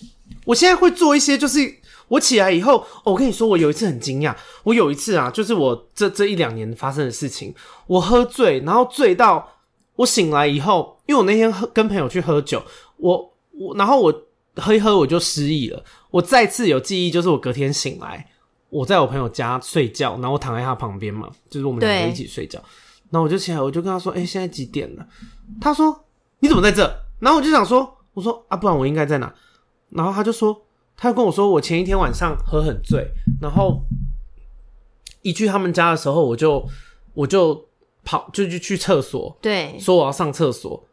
[0.44, 1.74] 我现在会做一些，就是
[2.12, 4.36] 我起来以后，哦，我跟你说，我有一次很惊讶。
[4.64, 7.56] 我有一次啊，就是我这这一两年发生的事情，
[7.88, 9.48] 我喝醉，然后醉到
[9.96, 12.62] 我醒来以后，因为我那天喝跟朋友去喝酒，
[12.98, 14.14] 我我然后我
[14.58, 15.82] 喝一喝我就失忆了。
[16.10, 18.30] 我再次有记忆，就是我隔天醒来，
[18.70, 22.62] 我在我朋友家睡觉，然后我躺在他旁边嘛，就是我们两个一起睡觉。
[23.10, 25.06] 然后我就起来，我就跟他说：“欸，现在几点了？”
[25.60, 26.06] 他说
[26.40, 26.84] ：“你怎么在这？”
[27.20, 29.34] 然后我就想说：“我说啊，不然我应该在哪？”
[29.92, 30.62] 然后他就说
[31.02, 33.12] ：“他就跟我说，我前一天晚上喝很醉，
[33.42, 33.82] 然后
[35.24, 36.64] 一去他们家的时候，我就
[37.16, 37.66] 我就
[38.04, 40.86] 跑就去去厕所，对，说我要上厕所。”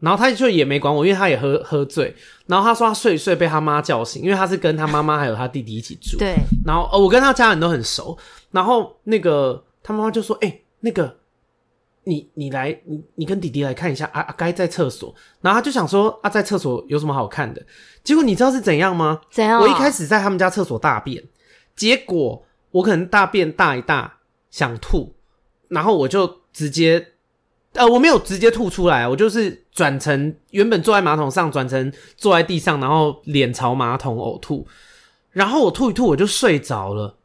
[0.00, 2.14] 然后他就也没管我，因为他也喝喝醉。
[2.46, 6.18] 然后他说他睡一睡被他妈叫醒，因为他是跟他妈妈还有他弟弟一起住。
[6.18, 6.36] 对。
[6.66, 8.14] 然后呃，我跟他家人都很熟。
[8.50, 11.16] 然后那个他妈妈就说：“哎、欸，那个
[12.04, 17.64] 你你来，你你跟弟弟来看一下啊阿该在厕所。”然后他就想说：“啊，在厕所有什么好看的？”
[18.04, 19.20] 结果你知道是怎样吗？
[19.30, 19.60] 怎样？
[19.60, 21.22] 我一开始在他们家厕所大便，
[21.74, 24.18] 结果我可能大便大一大
[24.50, 25.14] 想吐，
[25.68, 27.08] 然后我就直接。
[27.74, 34.64] 呃，我没有直接吐出来，我就是转成原本坐在马桶上，转成坐在地上，然后脸朝马桶呕吐，
[35.32, 37.16] 然后我吐一吐我就睡着了。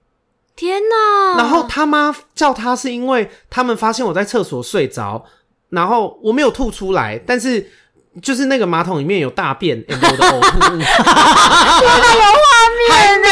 [0.60, 1.38] 天哪！
[1.38, 5.24] 然后他妈叫他是因为他们发现我在厕所睡着，
[5.70, 7.66] 然后我没有吐出来，但是
[8.22, 11.16] 就是那个马桶里面有大便，欸、我的呕吐物，天哪，
[11.80, 12.44] 有画
[12.76, 13.30] 面呢。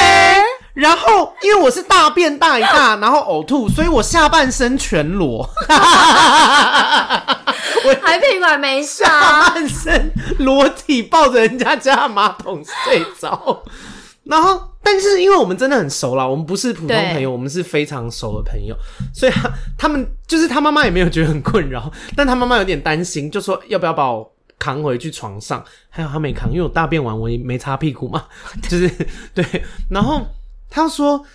[0.73, 5.49] 然后，因为我是大便大一大，然后呕吐，所以我下半身全裸，
[7.83, 13.63] 我还屁股还没上，下半身裸体抱着人家家马桶睡着。
[14.29, 18.75] 然后，但是因为我们真的很熟啦，我们不是普通朋友，我们是非常熟的朋友，
[19.13, 25.63] 所以他他们就是他妈妈也没有觉得很困扰， 但他妈妈有点担心，就说要不要把我扛回去床上？
[25.89, 28.25] 还有他没扛，因为我大便完我也没擦屁股嘛，
[28.69, 28.89] 就是
[29.33, 29.45] 对，
[29.89, 30.21] 然后。
[30.69, 31.25] 他说：“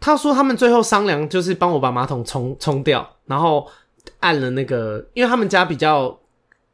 [0.00, 3.64] 他说他们最后商量，就是帮我把马桶冲冲掉，然后
[4.18, 6.18] 按了那个，因为他们家比较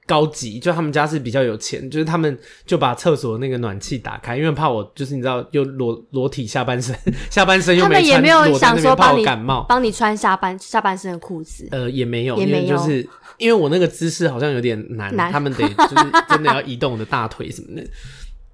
[0.07, 6.95] 高级，就他们家是比较有钱，就是他们就把厕所那个暖气打开，因为怕我就是你知道又裸裸体下半身，
[7.31, 15.33] 下半身又没穿，他们也没有想说怕我感冒，帮你穿下半下半身的裤子，呃，也没有，也没有，就是因为我那个姿势好像有点难，难。
[15.33, 17.87] 他们得就是真的要移动我的大腿什么的，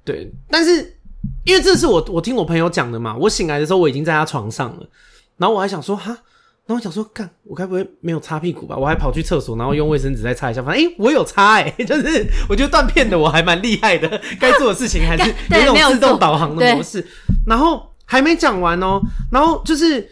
[0.05, 0.97] 对，但是。”
[1.45, 4.89] 因为这是我我听我朋友讲的嘛，我醒来的时候我已经在他床上了，
[5.37, 6.17] 然后我还想说哈，
[6.71, 8.77] 然后我想说干，我该不会没有擦屁股吧？
[8.77, 15.29] 我还跑去厕所，然后用卫生纸再擦一下，发现诶我有擦诶、欸、 就是我觉得断片的我还蛮厉害的，该做的事情还是
[15.67, 17.05] 有那种自动导航的模式。
[17.45, 19.01] 然后还没讲完哦，
[19.33, 20.09] 然后就是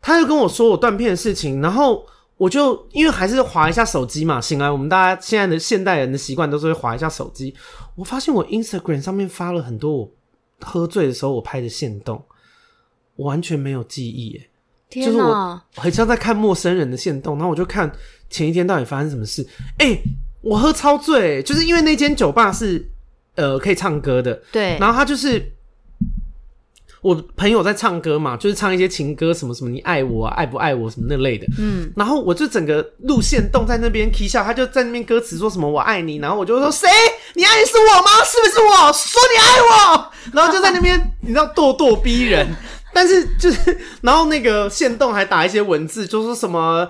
[0.00, 2.04] 他又跟我说我断片的事情，然后
[2.36, 7.54] 我就因为还是划一下手机嘛，醒来我们大家现在的现代人的习惯都是会划一下手机，
[7.94, 10.10] 我发现我 Instagram 上面发了很多我。
[10.62, 12.22] 喝醉的时候，我拍的线动，
[13.16, 14.38] 我完全没有记忆，
[14.90, 17.90] 就是我很像在看陌生人的线动，然后我就看
[18.28, 19.46] 前一天到底发生什么事。
[19.78, 20.02] 哎、欸，
[20.40, 22.90] 我喝超醉，就是因为那间酒吧是
[23.36, 25.52] 呃可以唱歌的，对，然后他就是。
[27.02, 31.46] 我朋友在唱歌嘛，就是唱一些情歌，什么什么你爱我啊，爱不爱我什么那类的。
[31.58, 36.86] 嗯，然后我就整个路线动在那边 k 笑，他就在那边歌词说什么我爱你，然后我就说谁？
[37.32, 38.22] 你爱的是我吗？
[38.22, 38.92] 是不是我？
[38.92, 42.46] 说你爱我，然后就在那边你知道咄咄逼人，
[42.92, 46.88] 但是就是然后那个线动还打一些文字，就说什么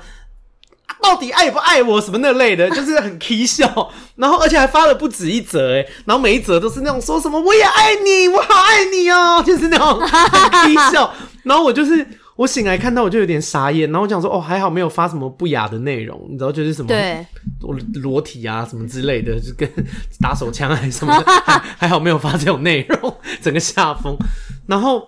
[1.02, 3.90] 到底爱不爱我什么那类的，就是很 k 笑。
[4.16, 11.12] 然后而且还发了不止一则哎，然后每一则都是那种说什么我也爱你，我好爱你哦，就是那种很 k 笑。
[11.44, 12.06] 然后我就是。
[12.36, 17.26] 我醒来看到我就有点傻眼，然后我讲说哦，还好没有发什么不雅的内容，你知道就是什么对
[18.00, 19.68] 裸体啊什么之类的，就跟
[20.22, 24.16] 打手枪还是什么的，还还好没有发这种内容，整个下风，
[24.66, 25.06] 然后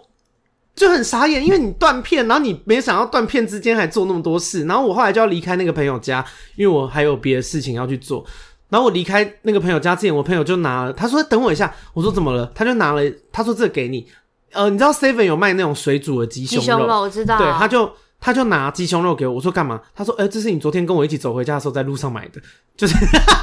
[0.74, 6.24] 就很傻眼，因为你断片，然后你没想到断片之间还做那么多事，然后我后来就要离开那个朋友家，
[6.56, 8.24] 因为我还有别的事情要去做，
[8.70, 12.50] 然后我离开那个朋友家之前，我朋友就拿了，他说等我一下，我说怎么了？
[12.54, 14.06] 他就拿了，他说这个给你。
[14.52, 16.60] 呃，你知道 Seven 有卖那种水煮的鸡胸肉？
[16.60, 17.38] 鸡胸肉我知道。
[17.38, 17.90] 对，他就
[18.24, 19.80] 他就拿鸡胸肉给我，我说干嘛？
[19.96, 22.40] 他说，哎、欸，这是你昨天跟我一起走回家的时候在路上买的，
[22.76, 22.94] 就是，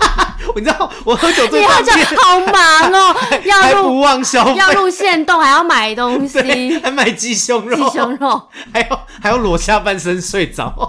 [0.55, 6.39] 你知道我喝酒最方便，好忙哦，要还不忘消费，要录线动，还要买东西，
[6.79, 8.41] 还买鸡胸肉，鸡胸肉，
[8.73, 10.87] 还要还要裸下半身睡着，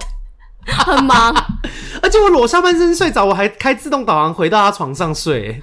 [0.64, 1.34] 很忙。
[2.00, 5.60] 而且我裸下半身睡着，我还开自动导航回到他床上睡。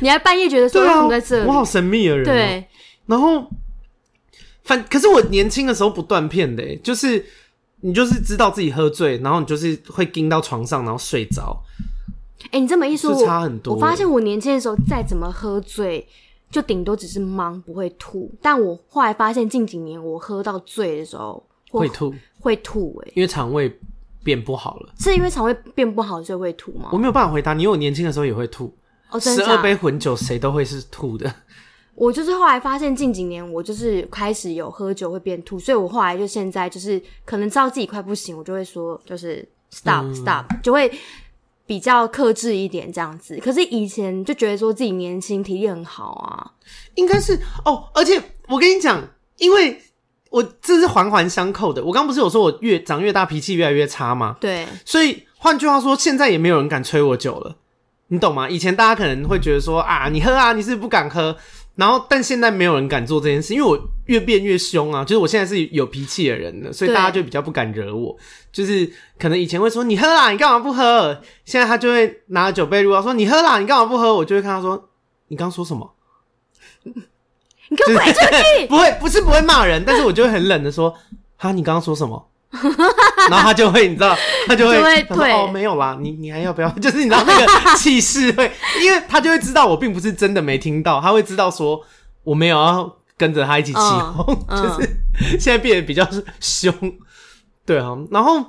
[0.00, 1.48] 你还半夜觉得说为什么在这里？
[1.48, 2.68] 我好神秘的人，对，
[3.06, 3.44] 然后。
[4.62, 7.24] 反可是我年轻的时候不断片的，就是
[7.82, 11.62] 你就是知道自己喝醉，然后你就是会盯到床上，然后睡着。
[12.44, 13.74] 哎、欸，你这么一说，差很多。
[13.74, 16.06] 我发现我年轻的时候再怎么喝醉，
[16.50, 18.30] 就顶多只是忙，不会吐。
[18.40, 23.00] 但我后来发现近几年我喝到醉的时候会吐，会吐。
[23.04, 23.78] 哎，因为肠胃
[24.24, 24.92] 变不好了。
[24.98, 26.88] 是因为肠胃变不好所以会吐吗？
[26.92, 28.74] 我没有办法回答你，因为我年轻的时候也会吐。
[29.20, 31.34] 十二杯混酒，谁都会是吐的。
[32.00, 40.90] 我就是后来发现近几年我就是开始有喝酒会变吐，所以我后来就现在就是可能知道自己快不行，我就会说就是 stop、嗯、stop，就会
[41.66, 43.36] 比较克制一点这样子。
[43.36, 46.50] 可是以前就觉得说自己年轻体力很好啊，
[46.94, 47.84] 应该是哦。
[47.92, 49.78] 而且我跟你讲，因为
[50.30, 51.84] 我这是环环相扣的。
[51.84, 54.38] 我刚不是有说我越长越大脾气越来越差吗？
[54.40, 57.56] 对，所以换句话说，现在也没有人敢催我酒了，
[58.08, 58.48] 你懂吗？
[58.48, 61.36] 以前大家可能会觉得说啊，你喝啊，你是不是不敢喝？
[61.80, 65.02] 然后，但现在没有人敢做这件事，因为我越变越凶啊！
[65.02, 68.14] 就是我现在是有脾气的人了，所以大家就比较不敢惹我。
[68.52, 71.22] 就是可能以前会说你喝啦，你干嘛不喝？
[71.46, 74.14] 现在他就会拿酒杯，如果说你喝啦，你干嘛不喝？
[74.14, 74.90] 我就会看他说
[75.28, 75.94] 你刚说什么？
[76.84, 78.20] 你给我滚出
[78.58, 78.66] 去！
[78.66, 80.94] 不会，不是不会骂人，但是我就会很冷的说
[81.36, 82.29] 哈，你刚刚说什么？
[83.30, 84.16] 然后他就会，你知道，
[84.48, 86.68] 他就会，就会退哦，没有啦，你你还要不要？
[86.80, 88.50] 就是你知道那个气势会，
[88.82, 91.80] 因为他就会知道我并不是真的没听到，他会知道说
[92.24, 94.88] 我没有要跟着他一起起哄，嗯、 就是
[95.38, 96.04] 现在变得比较
[96.40, 96.74] 凶，
[97.64, 97.96] 对啊。
[98.10, 98.44] 然后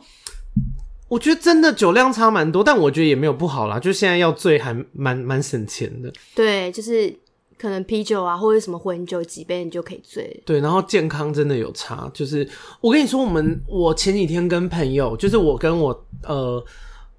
[1.08, 6.12] 我觉得真的酒量差蛮多，但我觉得也没有不好啦，就现在要醉还蛮蛮省钱的。
[6.34, 7.21] 对，就是。
[7.62, 10.42] 可能啤酒啊，或者什么混酒几杯，你就可以醉。
[10.46, 12.10] 对，然后健康真的有差。
[12.14, 12.48] 就是
[12.80, 16.64] 我跟你说，我们我前几天跟朋友，就是我跟我呃。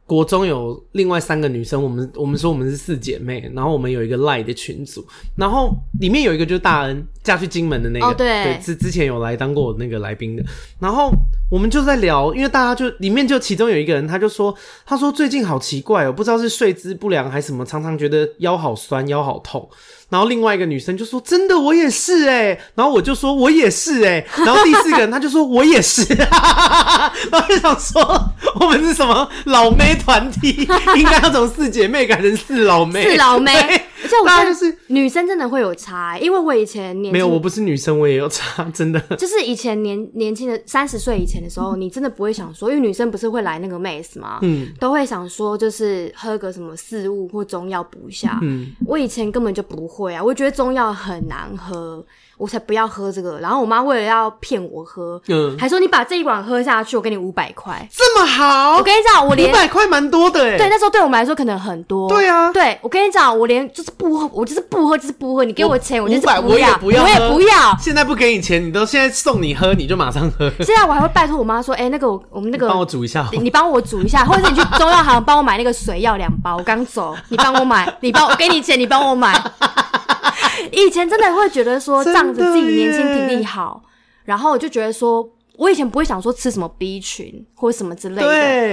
[0.05, 5.02] 国中有另外三个女生，我们我们说我们是四姐妹，然后我们有一个 LINE 的群组，
[5.37, 10.44] 然后里面有一个就是大恩嫁去金门的那个，哦、对，对，之之前有来当过我那个来宾的，
[10.78, 11.11] 然后
[11.50, 19.66] 我们就在聊，因为大家就里面就其中有一个人，他就说，他说最近好奇怪哦，不知道是睡姿不良还是什么，常常觉得腰好酸，腰好痛。
[20.12, 26.05] 然后另外一个女生就说：“真的，我也是哎。”然后我就说：“我也是哎。”然后第四个人他就说：“我也是。”
[27.33, 30.68] 然后就想说我们是什么老妹团体？
[30.96, 33.05] 应该要从四姐妹改成四老妹。
[33.11, 38.98] 四老妹，而且我觉得就是女生真的会有差，因为我以前年没有，我不是女生，我也有差， 真的。
[39.16, 44.38] 就是以前年年轻的三十岁以前的时候，你真的不会想说，因为女生不是会来那个妹子嘛？
[44.42, 48.40] 嗯，都会想说就是喝个什么四物或中药补一下。
[48.42, 49.86] 嗯，我以前根本就不。
[49.92, 52.02] 会啊，我觉得中药很难喝，
[52.42, 53.38] 我才不要喝这个。
[53.38, 58.78] 然后我妈为了要骗我喝，嗯，还说你把这一碗喝下去，我给你五百块，这么好。
[58.78, 60.59] 我跟你讲，我连五百块蛮多的哎。
[60.59, 62.09] 对，那时候对我们来说可能很多。
[62.09, 65.44] 对啊，对，我跟你讲，我连就是不喝，我就是不喝，就是不喝。
[65.44, 67.76] 你给我钱，我就是不要，我也不要，我也不要。
[67.78, 70.50] 现在不给你钱，你都现在送你喝，你就马上喝。
[70.59, 76.57] 现在我还会拜托我妈说，哎，那个我我们那个帮我煮一下，你帮我煮一下，或者是你去中药行帮我买那个水药两包。
[76.57, 79.40] 我刚走，你帮我买，你帮我给你钱，你帮我买。
[80.72, 83.82] 以前真的会觉得说仗着自己年轻体力好，
[84.24, 88.22] 然后我就觉得说，我以前不会想说吃什么 B 群或者什么之类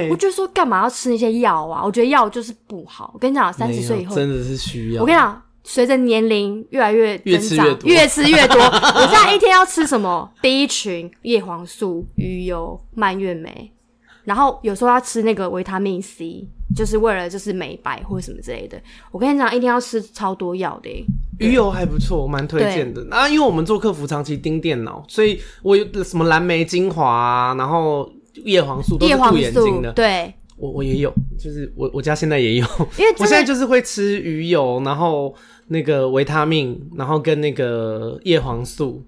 [0.07, 1.83] 的，我就说干嘛要吃那些药啊？
[1.83, 3.11] 我觉得药就是不好。
[3.13, 5.01] 我跟你讲，三十岁以后真的是需要。
[5.01, 7.89] 我跟你讲，随着年龄越来越增长，越吃越多。
[7.89, 8.61] 越吃越多
[8.95, 13.71] 我现在一天要吃什么 B 群、叶黄素、鱼油、蔓越莓，
[14.23, 16.47] 然后有时候要吃那个维他命 C。
[16.75, 18.79] 就是为了就是美白或者什么之类的，
[19.09, 21.03] 我跟你讲，一天要吃超多药的。
[21.39, 23.05] 鱼油还不错，我蛮推荐的。
[23.09, 28.09] 啊，因为我们做客服长期盯电脑，所以我有什么蓝莓精华啊，然后
[28.43, 29.91] 叶黄素都是护眼睛的。
[29.93, 32.65] 对，我我也有，就是我我家现在也有，
[32.97, 35.33] 因为 我现在就是会吃鱼油，然后
[35.67, 39.03] 那个维他命，然后跟那个叶黄素。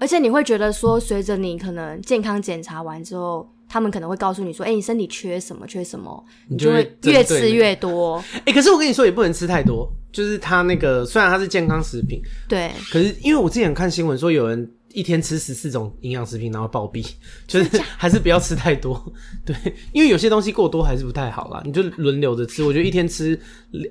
[0.00, 8.18] 而且你会觉得说，随着你可能健康检查完之后，他们可能会告诉你说，哎、欸，你身体缺什么，缺什么，你就会越吃越多。
[8.38, 9.92] 哎、欸，可是我跟你说，也不能吃太多。
[10.12, 14.70] 就是它那个，虽然它是健康食品，对，可是因为我之前看新闻说有人。
[14.94, 17.04] 一天吃十四种营养食品，然后暴毙，
[17.48, 18.96] 就是还是不要吃太多，
[19.44, 19.56] 对，
[19.92, 21.60] 因为有些东西过多还是不太好啦。
[21.64, 23.36] 你就轮流着吃，我觉得一天吃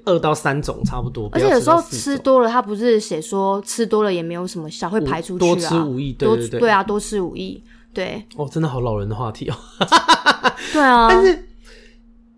[0.05, 1.27] 二到三种差不多。
[1.33, 5.47] 而且有时候吃多了，它不是写说吃多了也没有什么效，会排出去啊。
[5.47, 7.61] 多吃无益，对对对，对啊，多吃无益，
[7.93, 8.23] 对。
[8.35, 9.55] 哦，真的好老人的话题哦。
[10.73, 11.45] 对啊，但是，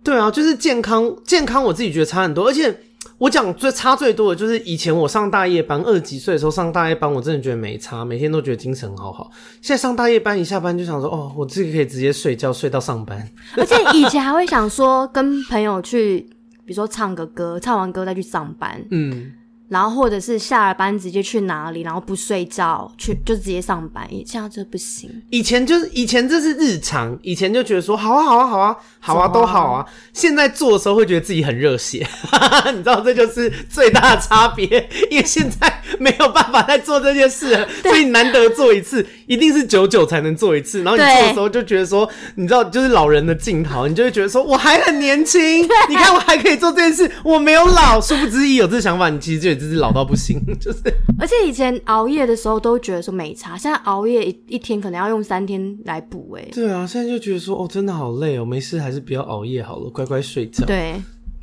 [0.03, 2.77] 对啊，就是健康，健康，我自己觉得差很多，而且。
[3.17, 9.31] 我讲最差最多的就是以前我上大夜班，二十几岁的时候上大夜班，我真的觉得没差，每天都觉得精神好好。
[9.61, 13.25] 现在上大夜班一下班就想说，哦，我自己可以直接睡觉睡到上班。
[13.55, 16.19] 而且以前还会想说跟朋友去，
[16.65, 18.83] 比如说唱个歌，唱完歌再去上班。
[18.89, 19.31] 嗯。
[19.67, 25.09] 然后或者是下了班直接去哪里，然后不睡觉去就直接上班，这样就不行。
[25.31, 29.85] 以前就是以前这是日常，以前就觉得说好啊好啊好啊好啊都好啊。
[30.13, 32.07] 现在做的时候会觉得自己很热血，
[32.73, 40.83] 你知道这就是最大的差别，因为现在没有办法再做这件事了，所以难得做一次，一定是久久才能做一次。
[40.83, 47.99] 然后你做的时候就觉得说，你知道就是老人的镜头，你就会觉得说我还很年轻，你看我还可以做这件事，我没有老。
[47.99, 49.55] 殊不知一有这想法，你其实就。
[49.65, 50.79] 就是老到不行， 就是。
[51.19, 56.47] 而且以前熬夜的时候都觉得说没差，现在熬夜一一天可能要用三天来补，哎。
[56.53, 60.65] 对啊，现在就觉得说哦，真的好累哦，没事还是不要熬夜好了，乖乖睡觉。
[60.65, 60.95] 对，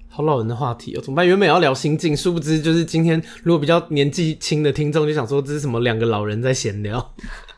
[0.08, 1.26] 好老人的话题哦，怎么办？
[1.26, 7.14] 原本要聊心境，殊不知就是今天如果比较年纪轻的听众就想说，这是什么两个老人在闲聊。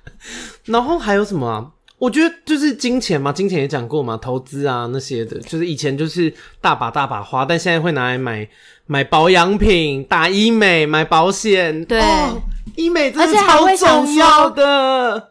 [0.65, 1.71] 然后还有什么啊？
[1.99, 8.49] 我觉得就是金钱嘛，金钱也讲过嘛，投资啊那些的，就是以前就是大把大把花，但现在会拿来买。
[8.87, 12.39] 买保养品、打医美、买保险，对，哦、
[12.77, 15.31] 医美真的超重要的。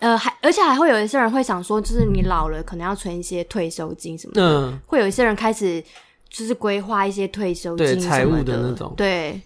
[0.00, 4.42] 呃，还而且还会有一些人会想说，就是你老了可能要存一些退休金什么的。
[4.42, 5.80] 嗯，会有一些人开始
[6.28, 8.92] 就是规划一些退休金财务的那种。
[8.96, 9.40] 对。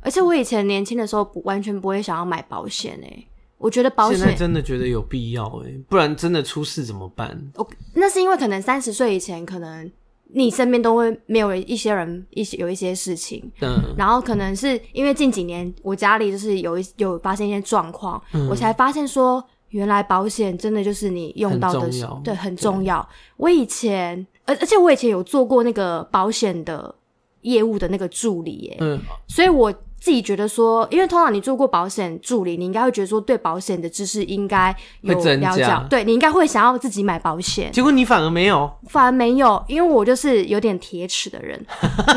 [0.00, 3.26] 而且我以前年轻的时候不完全不会想要买保险诶、欸，
[3.60, 7.30] 我觉得保险现在真的觉得有必要哎、欸，不然真的出事怎么办？
[7.54, 9.88] 哦，那是因为可能三十岁以前可能。
[10.32, 21.90] 你身边都会没有一些人一些有一些事情，嗯，然后可能是因为近几年我家里就是有一有发生一些状况，嗯，我才发现说原来保险真的就是你用到的，
[22.22, 23.04] 对，很重要。
[23.38, 26.94] 我以前，而而且我以前有做过那个保险的
[27.40, 29.74] 业务的那个助理耶，嗯，所以我。
[30.00, 37.70] 自己觉得说，因为通常你做过保险助理，你应该会觉得说，对保险的知识应该有了解，对，你应该会想要自己买保险。
[37.70, 41.62] 结果你反而没有， 反而没有，因为我就是有点铁齿的人，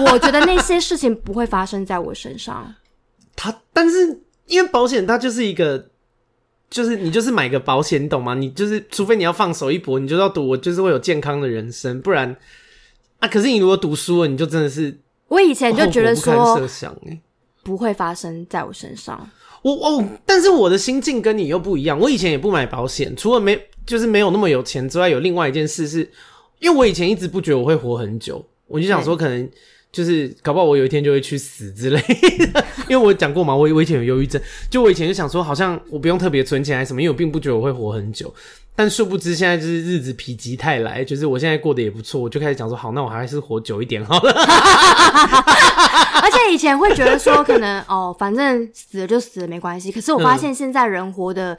[0.09, 2.73] 我觉得那些事情不会发生在我身上。
[3.35, 5.89] 他，但是因为保险它就是一个，
[6.69, 8.33] 就是你就是买个保险，你懂吗？
[8.33, 12.33] 你就是除非你要放手一搏，你就要赌我就是会有健康的人生，不然
[13.19, 16.57] 啊，可是你如果赌输了，你就真的是我以前就觉得说。
[17.63, 19.29] 不会发生在我身上。
[19.61, 21.97] 我哦，但是我的心境跟你又不一样。
[21.97, 25.99] 我以前也不买保险，除了没就是没有那么有钱之外，有另外一件事是，
[26.59, 29.49] 因为我以前一直不觉得我会活很久，我就想说可能
[29.91, 32.65] 就是搞不好我有一天就会去死之类的。
[32.89, 38.33] 因为我讲过嘛，我我以前有忧郁症，就我以前就想说好像我不用特别存钱还是什么，因为我并不觉得我会活很久。
[38.75, 44.31] 但殊不知现在就是日子否极泰来，就是我现在过得也不错，我就开始讲说好，那我还是活久一点好了。
[46.23, 49.91] 而且以前会觉得说可能哦，反正死了就死了没关系。
[49.91, 51.55] 可是我发现现在人活的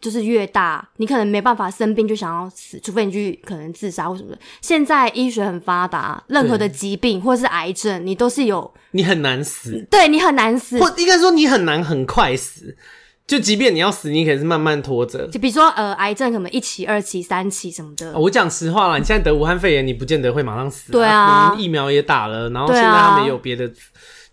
[0.00, 4.38] 就是越大，你可能没办法生病就想要死，除非你去可能自杀或什么的。
[4.60, 12.76] 现在医学很发达，任何的疾病或者是癌症，你都是有，你很难死，对，你很难死，或应该说你很难很快死。
[13.24, 15.26] 就即便你要死，你可以是慢慢拖着。
[15.28, 18.12] 就比如说，呃，癌症可能一期、二期、三期什么的。
[18.12, 20.92] 哦、我讲实话啦，你现在得武汉肺炎，你不见得会马上死。
[20.92, 23.66] 对啊，疫苗也打了，然后现在他没有别的。
[23.66, 23.72] 啊、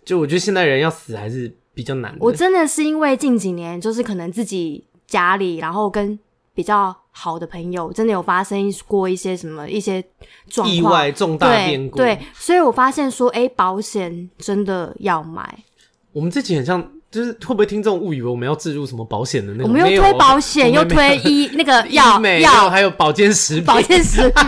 [0.04, 2.18] 就我觉得现在人要死还是比较难的。
[2.20, 6.18] 我真的是因为近几年，就是可能自己家里，然后跟
[6.52, 10.04] 比较好的朋友，真的有发生过一些什么一些
[10.48, 11.96] 状，意外重大变故。
[11.96, 15.60] 对，所以我发现说，哎、欸，保险真的要买。
[16.12, 16.92] 我们自己很像。
[17.10, 19.68] 就是会不会听众误以为我们要置入什么保险的那种？
[19.68, 23.64] 我们又推保险，又推医那个 药，药，还有保健食品。
[23.64, 24.44] 保健食品。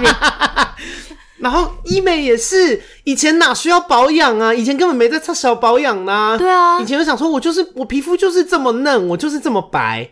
[1.39, 4.55] 然后医美也是，以前哪需要保养啊？
[4.55, 6.37] 以前根本没在擦小保养呢。
[6.39, 6.81] 对啊。
[6.81, 10.09] 以前就想说，我就是我皮肤就是这么嫩，我就是这么白。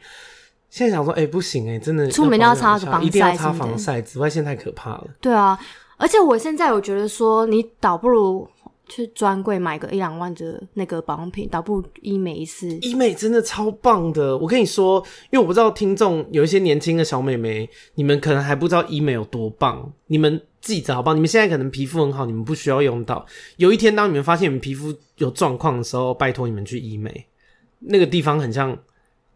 [0.71, 5.05] 现在想说，哎、欸，不行哎、欸，真的出门要擦防晒，一定要擦防晒，紫外线太可怕了。
[5.21, 5.57] 对啊，
[5.97, 8.49] 而且我现在我觉得说，你倒不如
[8.91, 12.69] 去专柜买个一两万的那个保养品，倒不如医美一次。
[12.83, 21.15] 医美真的超棒的，我跟你说，因为我不知道听众有一些年轻的小妹妹，你们可能还不知道医美有多棒，你们自己找吧。
[21.15, 23.25] 你们现在可能皮肤很好，你们不需要用到。
[23.57, 27.27] 有一天，当你们发现你们皮肤有状况的时候，拜托你们去医美，
[27.79, 28.79] 那个地方很像，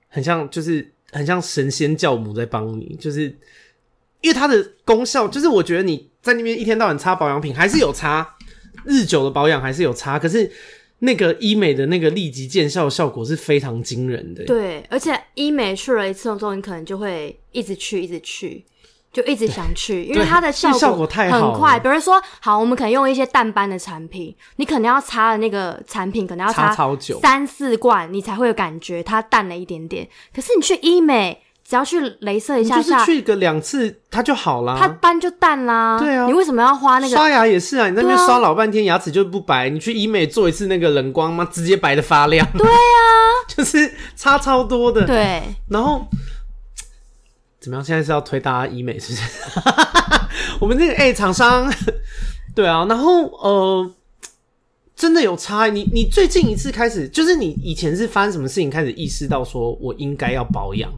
[0.09, 0.91] 很像，就是。
[1.13, 3.27] 很像神仙教母在帮你，就是
[4.21, 8.34] 因为它的功效，就是我觉得你在那边一天到晚擦保养品还是有差，
[8.85, 10.51] 日久的保养还是有差，可是
[11.01, 14.45] 那个医美的那个立即见效效果是非常惊人的。
[14.45, 18.65] 对，而且医美去了一次之后，你可能就会一直去，一直去。
[19.13, 21.79] 就一直想去，因为它的效果，效果太，很快。
[21.79, 30.09] 比如说，好，我们可能用一些淡斑的产品，你可能要擦的那个产品，可能要擦超久，三四罐，你才会有感觉它淡了一点点。
[30.35, 35.99] 可是你去医美，只要去镭射一下下，就是去个两次，它就好啦，它斑就淡啦。
[35.99, 37.17] 对啊，你为什么要花那个？
[37.17, 39.69] 刷牙也是啊，你在那边刷老半天，牙齿就不白。
[39.71, 42.47] 你去医美做一次那个冷光嘛，直接白的发亮。
[42.53, 42.77] 对啊，
[43.49, 45.07] 就是差超多的。
[45.07, 46.07] 对，然后。
[47.61, 47.83] 怎么样？
[47.83, 49.25] 现在是要推大家医美，是不是？
[50.61, 51.73] 我们这个哎，厂商，
[52.55, 52.85] 对啊。
[52.87, 53.91] 然后呃，
[54.95, 55.69] 真的有差。
[55.69, 60.93] 你你最近一次开始，就是你以前是发生什么事情开始意识到说我应该要保养？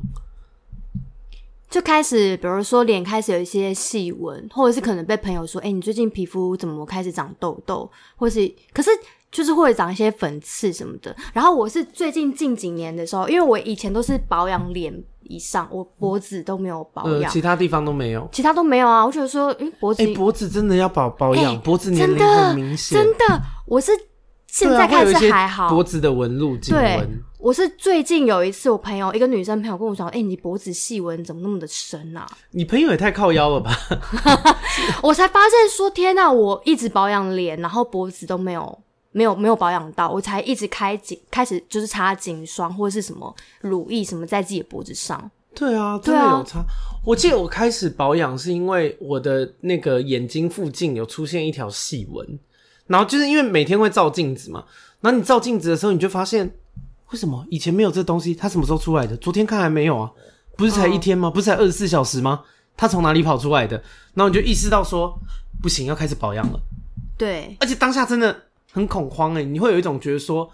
[1.68, 8.90] 就开始，比如说脸开始有一些细纹，或者是可能被朋友说：“哎，你最近皮肤怎么开始长痘痘？”或是可是
[9.30, 11.14] 就是会长一些粉刺什么的。
[11.32, 15.04] 然后我是最近近几年的时候，因为我以前都是保养脸。
[15.28, 19.04] 以上我脖子都没有保养，呃，其他地方都没有，其他都没有啊。
[19.04, 23.42] 我觉得说，诶，脖子，诶，脖子真的要保保养，欸，脖子年龄很明显，真的。
[23.66, 23.90] 我是
[24.46, 27.24] 现在开始还好，脖子的纹路，颈纹。
[27.38, 32.26] 对，我是最近有一次，我朋友一个女生朋友跟我说，哎，你脖子细纹怎么那么的深啊？
[32.52, 33.70] 你朋友也太靠腰了吧？
[35.02, 38.78] 我才发现说，天哪，我一直保养脸，然后脖子都没有。
[39.12, 45.30] 没有没有保养到，我才一直开紧开始就是擦颈霜或者是什么乳液什么在自己的脖子上。
[45.54, 46.58] 对啊，真的有擦。
[46.58, 46.66] 啊、
[47.02, 52.38] 我记得我开始保养是因为我的那个眼睛附近有出现一条细纹，
[52.88, 54.62] 然后就是因为每天会照镜子嘛，
[55.00, 56.54] 然后你照镜子的时候你就发现
[57.12, 59.16] 为什么以前没有这东西，它什么时候出来的？
[59.16, 60.10] 昨天看还没有啊，
[60.56, 61.30] 不是才一天吗？
[61.30, 62.42] 不是才二十四小时吗？
[62.76, 63.76] 它从哪里跑出来的？
[64.14, 65.18] 然后你就意识到说
[65.62, 66.60] 不行，要开始保养了。
[67.16, 68.42] 对，而且当下真的。
[68.72, 70.46] 很恐慌哎、欸，你会有一种觉得说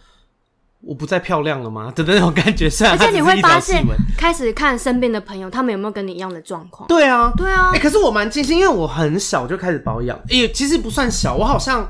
[0.81, 2.71] 我不再漂亮了吗的那种感觉。
[2.71, 3.85] 虽然而且你会发现，
[4.17, 6.87] 开始看身边的朋友，他们有没有跟你一样的状况？
[6.87, 7.71] 对啊，对啊。
[7.71, 11.89] 哎、欸，可是我蛮庆幸，因为我很小就开始保养，也、欸、其实不算小，我好像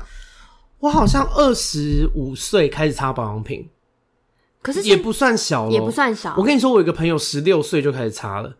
[0.79, 3.69] 我好像二十五岁开始擦保养品，
[4.63, 6.33] 可是也不算小，也不算小。
[6.35, 8.55] 我跟你说，我有一个朋友十六岁就开始擦了，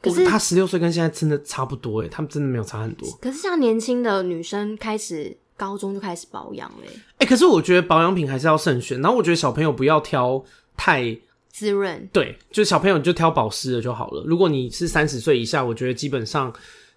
[0.00, 3.06] 可是他十六岁跟现在真的差不多哎、欸，他们真的没有差很多。
[3.20, 5.36] 可是像年轻的女生开始。
[5.56, 9.00] 高中就开始保养嘞，哎、欸，可是我觉得保养品还是要慎选。
[9.00, 10.44] 然后我觉得小朋友不要挑
[10.76, 11.16] 太
[11.48, 14.24] 滋润，对，就小朋友你就挑保湿的就好了。
[14.26, 16.52] 如果你是三十岁以下，我觉得基本上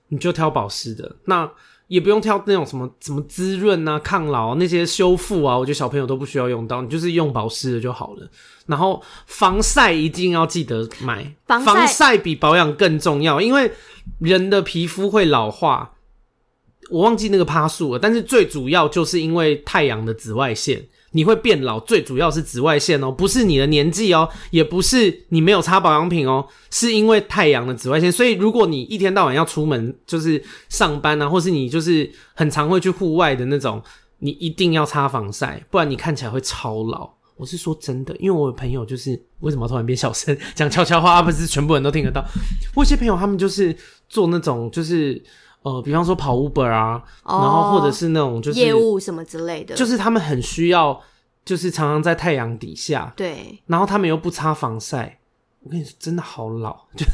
[0.08, 1.48] 你就挑保湿的，那
[1.88, 8.30] 也不用挑那种什么什么滋润啊、抗老啊那些修复啊，我觉得小朋友都不需要用到，你就是用保湿的就好了。
[8.66, 13.72] 然后防晒一定要记得买，防晒比保养更重要，因为
[14.20, 15.94] 人的皮肤会老化。
[16.90, 21.80] 我忘记那个趴数了，但是最主要就是因为太阳的紫外线，你会变老。
[21.80, 28.12] 最主要是紫外线哦，不是你的年纪哦，也不是你没有擦保养品哦，是因为太阳的紫外线。
[28.12, 33.82] 所以如果你一天到晚要出门，就是上班啊，或是你就是很常会去户外的那种，
[34.20, 37.10] 你一定要擦防晒，不然你看起来会超老。
[37.36, 42.24] 我是说真的，因为我有朋友就是为什么突然变小声 讲悄悄话，啊，不是全部人都听得到。
[42.76, 43.76] 我有些朋友他们就是
[44.08, 45.24] 做那种就是。
[45.64, 51.01] 呃，比方说跑 Uber 啊，哦、然后或者是那种就是业务什么之类的，就是他们很需要，
[51.43, 55.20] 就是常常在太阳底下，对，然后他们又不擦防晒，
[55.64, 57.05] 我跟你说，真的好老，就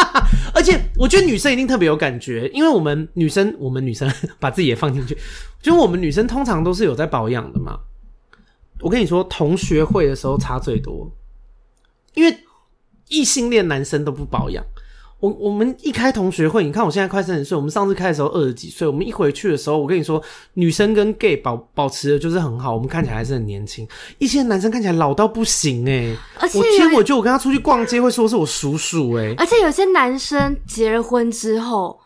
[0.54, 5.16] 而且我觉得女生一定特别有感觉，因为我们女生，我们女生 把自己也放进去，
[5.62, 7.78] 就我们女生通常都是有在保养的嘛。
[8.80, 11.10] 我跟你说，同学会的时候擦最多，
[12.14, 12.36] 因为
[13.08, 14.62] 异性恋男生都不保养。
[15.22, 20.20] 我我们一开同学会，你看我现在快三十岁，我们上次开的时候二十几岁，我们一回去的时候，我跟你说，
[20.54, 23.86] 女生跟 gay 保保持的就是很好，我们看起来还是很年轻，
[24.18, 32.00] 一些男生看起来老到不行哎、欸，而且我天，我觉得我跟他出去逛街会说是我叔叔哎、欸，而且有些男生结了婚之后，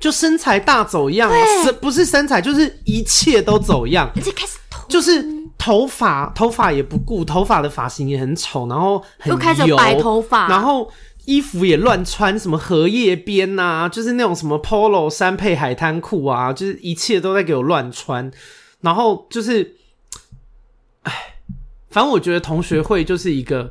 [0.00, 1.30] 就身材大走样，
[1.64, 5.24] 是不是身材就是一切都走样，而且开始就是
[5.56, 10.90] 头发头发也不顾，头发的发型也很丑，然后很油，又开始白头发，然后。
[11.28, 18.30] 衣服也乱穿，什么荷叶边呐，就是那种什么 polo 衫配海滩裤啊，就是一切都在给我乱穿。
[18.80, 19.76] 然后就是，
[21.02, 21.34] 哎，
[21.90, 23.70] 反正我觉得同学会就是一个，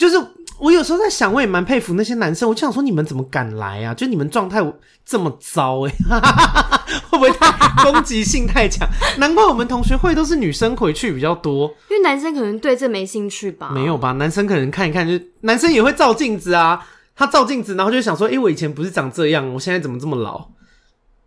[0.00, 0.16] 就是
[0.58, 2.48] 我有时候在想，我也蛮佩服那些男生。
[2.48, 3.92] 我就想说，你们怎么敢来啊？
[3.92, 4.60] 就你们状态
[5.04, 7.50] 这么糟哎、欸， 会不会太
[7.84, 8.88] 攻击性太强？
[9.18, 13.70] 难怪我们同学会都是女生回去比较多，因为男生可能对这没兴趣吧？
[13.74, 14.12] 没有吧？
[14.12, 16.82] 男生可能看一看，就男生也会照镜子啊。
[17.14, 20.48] 他照镜子，然后就想说：“哎、欸，我以前不是长这样，我现在怎么这么老？”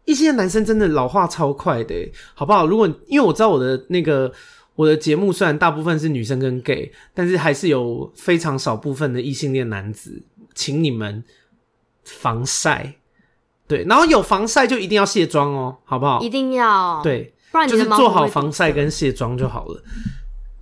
[0.05, 1.93] 一些男生真的老化超快的，
[2.33, 2.65] 好不好？
[2.65, 4.31] 如果因为我知道我的那个
[4.75, 10.23] 我的节目虽然大部分是女生跟 gay，但是还是有非常少部分的异性恋男子，
[10.55, 11.23] 请你们
[12.03, 12.95] 防晒。
[13.67, 16.19] 对，然后有防晒就一定要卸妆哦，好不好？
[16.21, 17.01] 一定要。
[17.03, 19.83] 对，不然就是做好防晒跟卸妆就好了。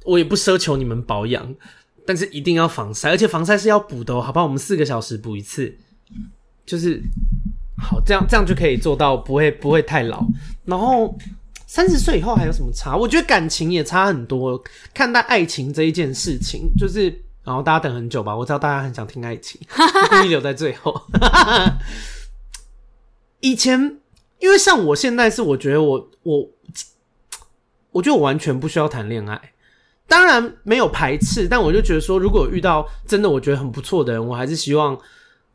[0.05, 1.55] 我也不奢求你们保养，
[2.05, 4.45] 但是一定要防晒，而且防晒是要补的哦，好不好？
[4.45, 5.75] 我们四个小时补一次，
[6.65, 7.01] 就是。
[7.83, 10.23] 好，这样这样就可以做到不会不会太老。
[10.65, 11.17] 然后
[11.73, 12.97] 三十岁以后还有什么差？
[12.97, 14.61] 我觉得感情也差很多。
[14.93, 17.03] 看待爱情这一件事情，就是
[17.45, 18.35] 然后大家等很久吧。
[18.35, 19.57] 我知道大家很想听爱情，
[20.11, 21.01] 故意留在最后。
[23.39, 23.79] 以前
[24.39, 26.49] 因为像我现在是，我觉得我我
[27.91, 29.41] 我觉得我完全不需要谈恋爱。
[30.07, 34.93] 当然没有排斥，但我就觉得说，如果遇到真的我觉得很不错的人，我还是希望。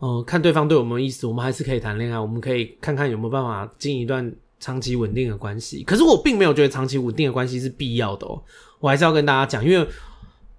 [0.01, 2.19] 嗯、呃，看对方对我们有意思，我们还是可以谈恋爱。
[2.19, 5.83] 我们可以看看有没有办法经营一段长期稳定的关系。
[5.85, 8.41] 可是我并没有觉得长期稳定的关系是必要的哦。
[8.81, 9.87] 我还是要跟大家讲，因为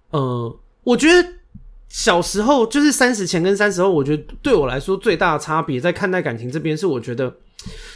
[0.09, 1.29] 呃，我觉得
[1.89, 7.33] 小时候就是三十前跟三十后，我觉得对我来说最大的差别在看待感情这边是，我觉得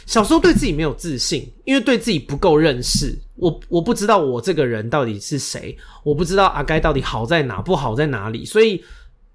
[0.06, 3.18] 小时候对自己没有自信，因为对自己不够认识。
[3.36, 8.82] 我我不知道我这个人到底是谁，我不知道阿该到底好在哪，不好在哪里，所以。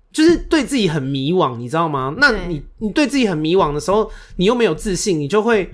[0.09, 2.15] 就是对自己很迷惘，你知道吗？
[2.17, 5.69] 那你你对自己很迷惘的时候，你又没有自信，你就会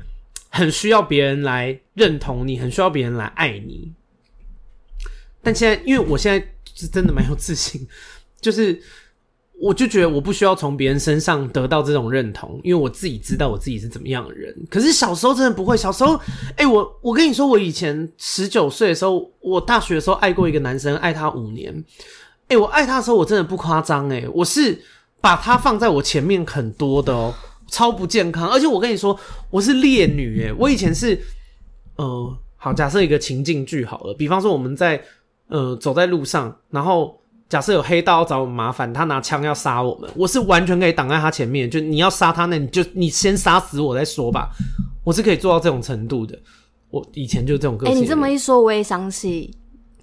[0.56, 3.91] 很需要别人来认同你，很需要别人来爱你。
[5.41, 7.86] 但现在，因为我现在是真的蛮有自信，
[8.39, 8.80] 就是
[9.60, 14.56] 我就觉得我不需要从别人身上得到这种认同，因为我自己知道我自己是怎么样的人。
[14.70, 16.20] 可是小时候真的不会，小时候，
[16.58, 21.84] 欸，我我跟你说，我以前十九岁的时候，我大学的时候爱过一个男生，爱他五年。
[22.49, 24.80] 欸，我爱他的时候，我真的不夸张哎，我是
[25.20, 27.34] 把他放在我前面很多的喔，
[27.68, 28.49] 超不健康。
[28.49, 29.18] 而且我跟你说，
[29.49, 31.20] 我是烈女欸，我以前是，
[31.95, 35.01] 呃，好，假设一个情境剧好了，比方说我们在
[35.47, 44.49] 呃走在路上，然后假设有黑道要找我们麻烦，他拿枪要杀我们，我是完全可以挡在他前面，就你要杀他，那你就你先杀死我再说吧，
[45.03, 46.38] 我是可以做到这种程度的。
[46.89, 47.95] 我以前就这种个性。
[47.95, 49.51] 欸，你这么一说，我也想起。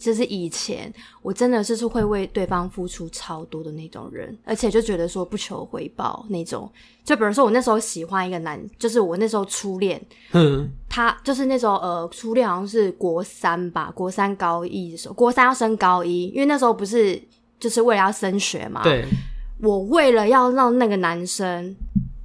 [0.00, 0.90] 就是以前
[1.20, 6.72] 我真的是是会为对方付出超多的那种人，而且就觉得说不求回报那种。
[7.04, 10.00] 就比如说我那时候喜欢一个男，就是我那时候初恋，
[10.32, 17.20] 嗯，他就是那时候呃初恋好像是国三吧，国三高一的时候，国三要升高一，因为那时候不是
[17.58, 18.82] 就是为了要升学嘛。
[18.82, 19.04] 对。
[19.62, 21.76] 我为了要让那个男生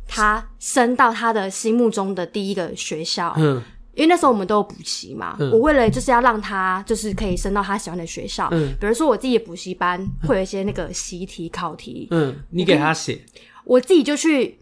[0.08, 3.62] 他升到他的心目中的第一个学校，嗯。
[3.96, 13.20] 因为那时候我们都有补习嘛，嗯、我为了就是要让他就是可以升到他喜欢的学校，嗯，比如说我自己的补习班会有一些那个习题考题，嗯，你给他写，
[13.64, 14.60] 我自己就去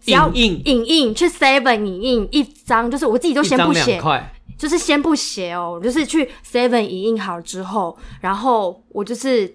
[0.00, 4.00] 只要影印，影印去 Seven 影印一张，就是我自己都先不写，
[4.56, 9.52] 就是先不写哦，就是去 Seven 影印好之后，然后我就是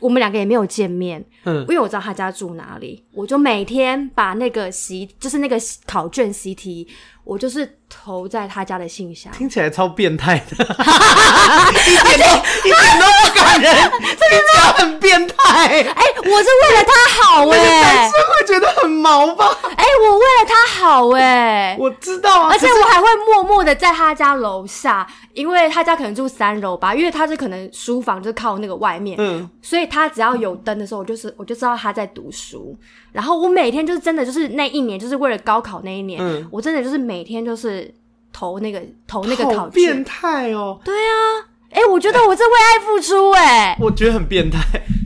[0.00, 6.88] 我们两个也没有见面，嗯，因为我知道他家住哪里，我就每天把那个习就是那个考卷习题。
[7.22, 10.64] 我就是投在他家的信箱，听起来超变态的，
[11.86, 12.24] 一点都
[12.66, 13.72] 一点都不感人，
[14.18, 15.34] 这个很变态。
[15.66, 16.90] 哎、欸，我是为了他
[17.22, 18.79] 好哎、欸，男生会觉得很
[19.10, 19.44] 毛吧？
[19.62, 32.76] 哎、欸，我为了他好哎、欸， 我知道啊，而且我还会默默的在他家楼下，因为他家可能住三楼吧，因为他是可能书房就是靠那个外面，嗯，所以他只要有灯的时候，我就是我就知道他在读书。
[33.12, 37.92] 然后我每天就是真的就是那一年就是为了高考那一年，嗯，我真的就是每天就是
[38.32, 39.70] 投那个投那个考卷。
[39.70, 40.78] 变态哦！
[40.84, 43.76] 对啊，哎，我觉得我是为爱付出哎。
[43.80, 44.60] 我觉得很变态。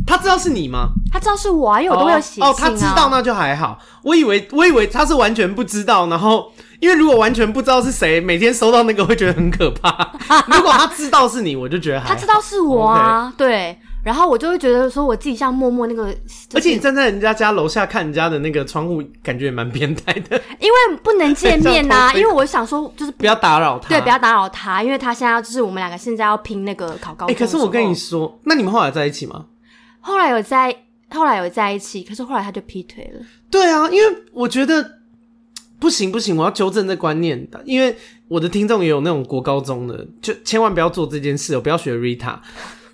[0.07, 0.89] 他知道是你吗？
[1.13, 2.49] 他知道是我啊，因为我都会有写啊。
[2.49, 3.79] 哦，他知道那就还好。
[4.03, 10.13] 我以为我以为他是完全不知道，然后因为如果完全不知道是谁，每天收到那个会觉得很可怕。
[10.49, 12.15] 如果他知道是你，我就觉得还好。
[12.15, 13.39] 他知道是我啊，Okay.
[13.39, 13.79] 对。
[14.05, 16.15] 然后我就会觉得说，我自己像默默那个，
[16.53, 20.39] 而且你站在人家家楼下看人家的那个窗户，感觉也蛮变态的。
[20.61, 27.25] 因为不能见面呐、 啊，因为我想说，就是不，不要打扰他，对，不要打扰他，因为他现在要就是我们两个现在要拼那个考高。
[27.29, 29.47] 哎、欸，可是我跟你说，那你们后来在一起吗？
[30.07, 30.77] 后来有在
[31.09, 33.21] 后来有在一起，可是后来他就劈腿了。
[33.51, 34.99] 对啊，因为我觉得
[35.81, 37.97] 不行不行，我要纠正这观念的，因为
[38.29, 42.39] 我的听众也有那种国高中的，就千万不要做这件事，我不要学 Rita。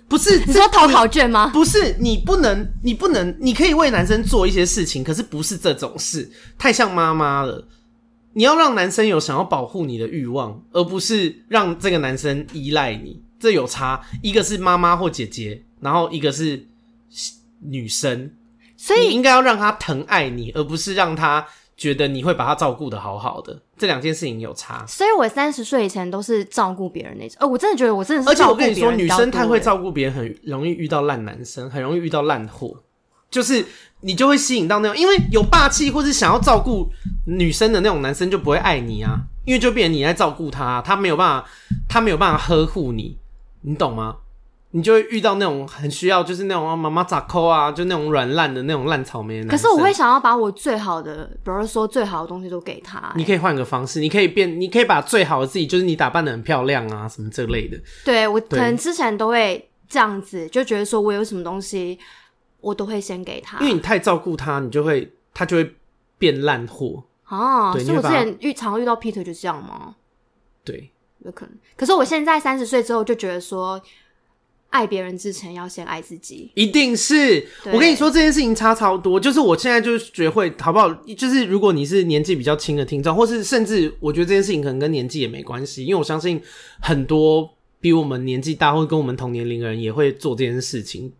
[0.07, 1.49] 不是 你说投考卷吗？
[1.53, 7.67] 不是，你不能，你不能，你可以为男生做一些事情，可是不是这种事，太像妈妈了。
[8.33, 13.21] 你要让男生有想要保护你的欲望，而不是让这个男生依赖你。
[13.39, 16.65] 这有差，一个是妈妈或姐姐，然后一个是
[17.59, 18.31] 女生，
[18.77, 21.45] 所以你应该要让他疼爱你，而不是让他
[21.77, 23.61] 觉得你会把他照顾的好好的。
[23.77, 24.85] 这两件事情有差。
[24.87, 27.37] 所以我三十岁以前都是照顾别人那种。
[27.39, 28.29] 呃，我真的觉得我真的是。
[28.29, 32.83] 而且我跟你说，女生太会照顾别人，很容易遇到烂男生，很容易遇到烂货。
[33.29, 33.65] 就是
[34.01, 36.89] 你就会吸引到那种，因为有霸气或是想要照顾
[37.25, 41.49] 女生的那种男生就不会爱你啊，因为就变成你在照顾他，他没有办法，
[41.87, 43.17] 他没有办法呵护你，
[43.61, 44.17] 你懂吗？
[44.71, 49.49] 你就会遇到那种很需要，就是那种妈妈咋抠啊，就那种软烂的那种烂草莓的。
[49.49, 53.13] 可是我会想要把我最好的，比如说最好的东西都给他欸。
[53.15, 57.77] 你可以换个方式，你可以变，你可以把最好的自己，就是你打扮的很漂亮啊，什么这类的。
[58.03, 61.99] 对，我可能之前都会这样子，就觉得说我有什么东西。
[62.61, 65.75] 我都会先给他，因为你太照顾他，你就会他就会
[66.19, 67.71] 变烂货哦。
[67.73, 69.95] 对，所以我之前遇常遇到 Peter 就这样吗？
[70.63, 70.91] 对，
[71.25, 71.55] 有可能。
[71.75, 73.81] 可是我现在三十岁之后就觉得说，
[74.71, 76.49] 爱别人之前要先爱自己。
[76.55, 79.19] 一定是，我跟你说这件事情差超多。
[79.19, 80.91] 就是我现在就是学会好不好？
[81.15, 86.41] 就是如果你是年纪比较轻的听众，或是甚至我觉得这件事情可能跟年纪也没关系，因为我相信
[86.81, 87.47] 很多
[87.79, 91.13] 比我们年纪大或跟我们同年龄的人也会做这件事情。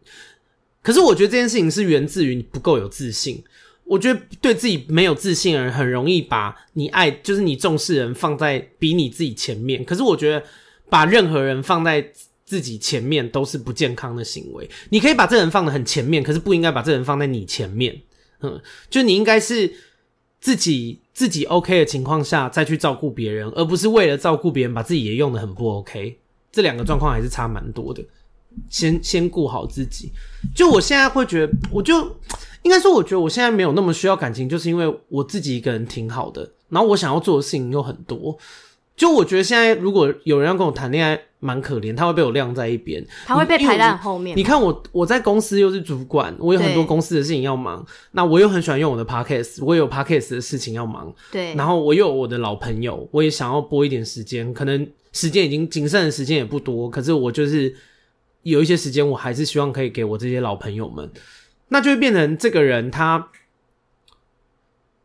[0.81, 3.43] 可是我觉得这件事情是源自于你不够有自信。
[3.83, 9.83] 我觉得对自己没有自信的人，很容易把你爱，就是你重视人放在比你自己前面。
[9.83, 10.41] 可是我觉得
[10.89, 12.09] 把任何人放在
[12.51, 14.69] 自己前面都是不健康的行为。
[14.89, 17.97] 你可以把这人放得很前面，可是不应该把这人放在你前面。
[18.41, 19.73] 嗯，就你应该是
[20.41, 26.19] 自己自己 OK 的情况下再去照顾别人，而不是为了照顾别人把自己也用得很不 OK。
[26.51, 28.03] 这两个状况还是差蛮多的。
[28.69, 30.11] 先先顾好自己，
[30.53, 32.01] 就我现在会觉得，我就
[32.63, 38.37] 应该说，我觉得我现在没有那么需要感情，就是因为我自己一个人挺好的，然后我想要做的事情又很多。
[39.01, 44.37] 就我觉得现在如果有人要跟我谈恋爱，蛮可怜，他会被我晾在一边，他会被排在后面。
[44.37, 57.75] 你看我，我在公司又是主管，我有很多公司的事情要忙，那我又很喜欢用我的 podcast，我有 podcast 的事情要忙，对，然后我又有我的老朋友，我也想要播一点时间，可能时间已经仅剩的时间也不多，可是我就是。
[58.43, 61.07] 有一些时间，我还是希望可以给我这些老朋友们，
[61.67, 63.29] 那就会变成这个人他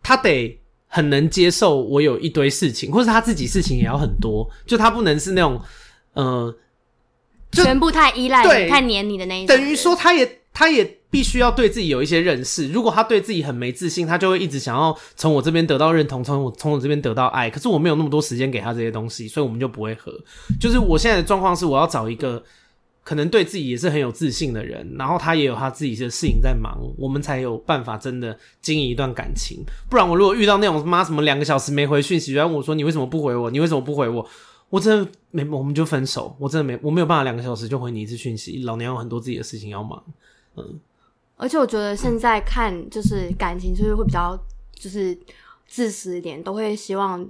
[0.03, 0.59] 他得
[0.97, 5.61] 很能接受我有一堆事情，或者他自己事情也要很多，就他不能是那种
[6.15, 6.57] 呃，
[7.53, 9.55] 全部太依赖你、太黏你的那一种。
[9.55, 12.69] 等于说，他也他也必须要对自己有一些认识。
[12.69, 17.51] 如果他对自己很没自信，他就会一直想要从我这边得到认同，从我从我这边得到爱。
[17.51, 20.11] 可是我没有那么多时间给他这些东西，所以我们就不会合。
[20.59, 22.43] 就是我现在的状况是，我要找一个。
[23.07, 29.65] 可能对自己也是很有自信的人，然后他也有他自己的事情在忙，我们才有办法真的经营一段感情。
[29.89, 33.49] 不然我如果遇到那种妈什么两个小时没回讯息，然后我说你为什么不回我？
[33.49, 34.29] 你为什么不回我？
[34.71, 36.35] 我真的没，我们就分手。
[36.41, 38.65] 我真的没，我没有办法两个小时就回你一次讯息。
[38.65, 40.03] 老娘有很多自己的事情要忙。
[40.57, 40.81] 嗯，
[41.37, 44.37] 而且我觉得现在看就是感情就是会比较
[44.75, 45.17] 就是
[45.69, 47.25] 自私一点，都会希望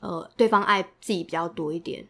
[0.00, 2.04] 呃对方爱自己比较多一点。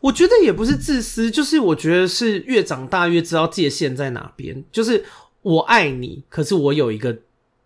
[0.00, 4.62] 我觉得也不是自私，就是我觉得是越长大越知道界限在哪边。
[4.70, 5.04] 就是
[5.42, 7.16] 我爱你，可是我有一个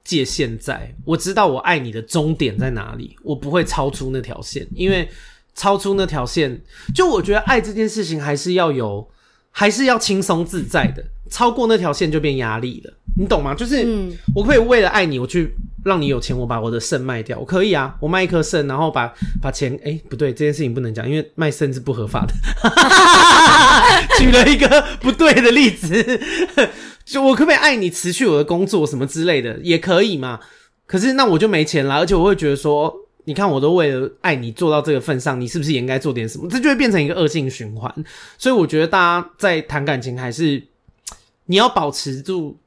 [0.05, 5.09] 界限在，我知道我爱你的终点在哪里，我不会超出那条线，因为
[5.55, 6.61] 超出那条线，
[6.95, 9.07] 就我觉得爱这件事情还是要有，
[9.51, 12.95] 还是要轻松自在的，超过那条线就变压力了。
[13.19, 13.55] 你懂吗？
[13.55, 13.85] 就是，
[14.35, 15.53] 我可以为了爱你，我去
[15.85, 22.35] 让你有钱，我把我的肾卖掉，我可以啊，我卖一颗肾，然后把把钱，哎、不对，这件事情不能讲，因为卖肾是不合法的。
[24.19, 26.21] 举了一个不对的例子，
[27.05, 30.39] 就我可不可以爱你，辞去我的工作什么之类的，也可以嘛？
[30.87, 36.47] 可是那我就没钱了，而且我会觉得说，你看，我都为了爱你做到这个份上，你是不是也应该做点什么？
[36.51, 37.93] 这就会变成一个恶性循环。
[38.37, 40.63] 所以我觉得大家在谈感情，还是
[41.47, 42.60] 你要保持住。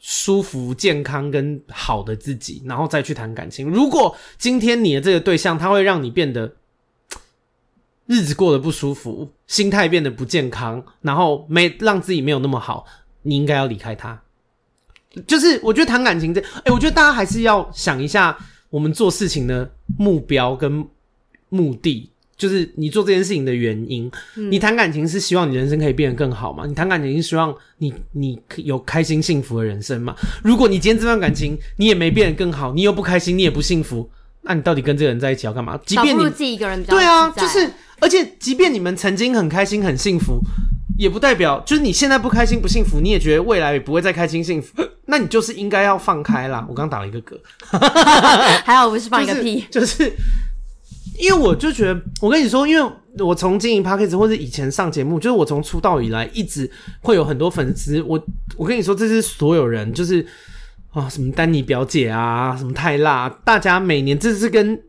[0.00, 3.68] 舒服、健康跟好的自己，然后再去谈感情。
[3.68, 6.56] 如果今天你的这个对象他会让你变得
[8.06, 12.86] 日子过得不舒服，心态变得不健康，然后没让自己没有那么好，
[13.22, 14.20] 你应该要离开他。
[15.26, 18.36] 就是我觉得谈感情这，哎，我觉得大家还是要想一下，
[18.70, 20.88] 我们做事情的目标跟
[21.50, 22.10] 目的。
[22.40, 24.10] 就是你做这件事情的原因。
[24.36, 26.64] 嗯、你谈感情是希望你人生可以变得更好嘛？
[26.66, 30.16] 你谈感情是希望你你有开心幸福的人生嘛？
[30.42, 34.10] 如果你今天这段感情你也没变得更好，你又不开心，你也不幸福，
[34.40, 35.78] 那你到底跟这个人在一起要干嘛？
[35.84, 37.70] 即便你自己一个人比较对啊，就是
[38.00, 40.40] 而且即便你们曾经很开心很幸福，
[40.96, 46.66] 也不代表就是你现在不开心不幸福，你也觉得未来也不会再开心幸福， 那你就是应该要放开啦。
[46.68, 47.38] 我刚打了一个嗝，
[48.64, 49.98] 还好不是放一个屁， 就是。
[49.98, 50.12] 就是
[51.20, 58.00] 因为我就觉得，我跟你说，因为我从经营 Podcast 或者以前上节目，就是我从出道以来一直会有很多粉丝。
[58.02, 58.20] 我
[58.56, 60.24] 我跟你说，这是所有人，就是
[60.92, 64.80] 啊，什么丹尼表姐啊，什么泰辣，大家每年这是跟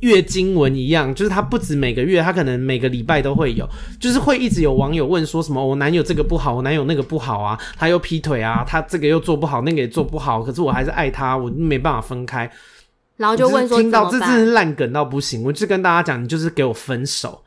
[0.00, 3.68] 月经文一样，就是他不止每个月，他可能每个礼拜都会有，
[3.98, 12.48] 就是会一直有网友问说什么，我男友这个不好，我男友那个不好啊，他又劈腿啊，他这个又做不好，那个也做不好，可是我还是爱他，我没办法分开。
[13.22, 17.40] 然后就问说，听到这真是烂梗到不行，我就跟大家讲，你就是给我分手，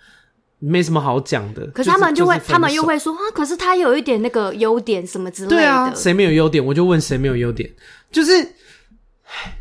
[0.60, 1.68] 没什么好讲的。
[1.68, 5.56] 可是他们就会，他们又会说啊，可是他有一点那个优点什么之类的。
[5.58, 6.66] 对啊，谁没有优点？
[6.66, 7.70] 我就问谁没有优点？
[8.10, 8.48] 就是，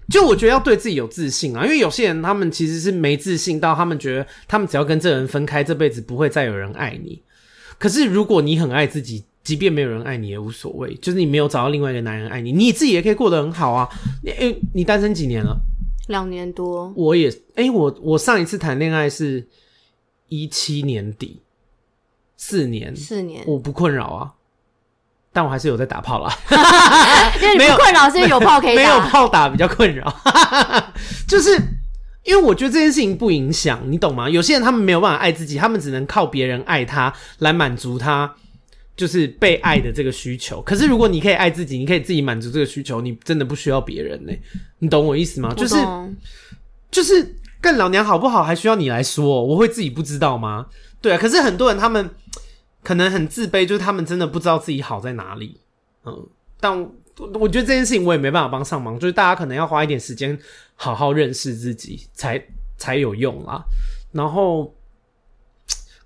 [0.09, 7.21] 就我觉得要对自己有自信啊，因为有些人他们其实是没自信到他们觉得他们只要跟这个人分开，这辈子不会再有人爱你。
[7.77, 13.89] 可是如果你很爱自己，即便没有人爱你也无所谓，就是你没有找到另外一个男人爱你，你自己也可以过得很好啊。
[14.23, 15.55] 你诶，你单身几年了？
[16.09, 19.49] 两年多，我也哎、欸，我我上一次谈恋爱是
[20.29, 21.41] 一七年底，
[22.37, 24.33] 四年，四年，我不困扰啊，
[25.33, 26.31] 但我还是有在打炮啦。
[27.57, 30.15] 没有困扰，是因为有炮可以打，没有炮打比较困扰。
[31.27, 31.57] 就是
[32.25, 34.29] 因为我觉得这件事情不影响，你懂吗？
[34.29, 38.35] 有些人他们没有办法爱自己，他们只能靠别人爱他来满足他。
[38.97, 44.33] 就是被爱的这个需求，可是如果你可以爱自己，你可以自己满足这个需求，你真的不需要别人呢？
[44.79, 45.53] 你懂我意思吗？
[45.55, 45.77] 就是
[46.93, 49.45] 就是干老娘好不好，还需要你来说？
[49.45, 50.67] 我会自己不知道吗？
[51.01, 52.09] 对啊，可是很多人他们
[52.85, 55.59] 可能很自卑，就是他们真的不知道自己好在哪里。
[56.05, 56.27] 嗯，
[56.61, 56.79] 但
[57.19, 60.39] 我觉得这件事情我也没办法帮上忙，就是大家可能要花一点时间
[60.77, 62.41] 好好认识自己才
[62.77, 63.65] 才有用啦。
[64.13, 64.73] 然后。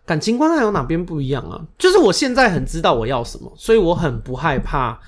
[0.09, 1.61] 感情观还有哪边不一样啊？
[1.77, 4.99] 就是我现在很知道我要什么，所以我很不害怕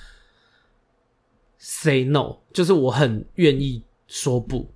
[1.56, 4.70] say no，就是我很愿意说不，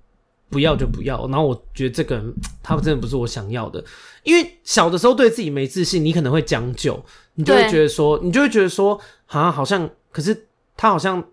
[0.49, 1.27] 不要就不要。
[1.27, 3.85] 然后我觉得这个人他真的不是我想要的，
[4.23, 6.99] 因为小的时候对自己没自信，你可能会将就，
[7.35, 11.23] 你就会觉得说，你就会觉得说，啊，好像，可是他好像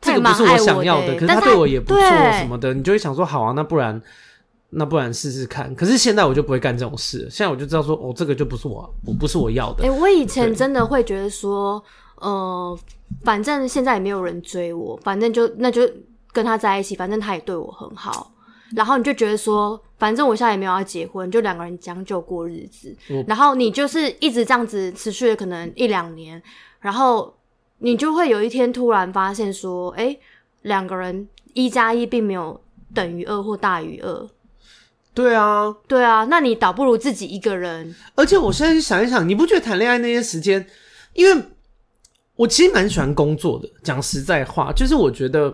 [0.00, 4.00] 这个不是我想要的，可是他对我也不错什么的，你就会想说，好啊，那不然。
[4.70, 7.26] 那不然试试看，可是现在我就不会干这种事。
[7.30, 9.84] 现在我就知道说，哦，这个就不是我，我不是我要的。
[9.84, 11.82] 哎、欸，我以前真的会觉得说，
[12.16, 12.78] 呃，
[13.24, 15.88] 反正现在也没有人追我，反正就那就
[16.32, 18.30] 跟他在一起，反正他也对我很好。
[18.76, 22.94] 然后你就觉得说，反正我现在也没有要结婚，就两个人将就过日子。
[23.26, 26.42] 然后你就是一直这样子持续了可能一两年，
[26.80, 27.34] 然后
[27.78, 30.20] 你就会有一天突然发现说，哎、欸，
[30.60, 32.60] 两个人一加一并没有
[32.92, 34.28] 等于二或大于二。
[35.18, 37.92] 对啊，对啊，那你倒不如自己一个人。
[38.14, 40.64] 而且我现在想一想，你不觉得谈恋爱那些时间，
[41.12, 41.42] 因为
[42.36, 43.68] 我其实蛮喜欢工作的。
[43.82, 45.52] 讲实在话，就是我觉得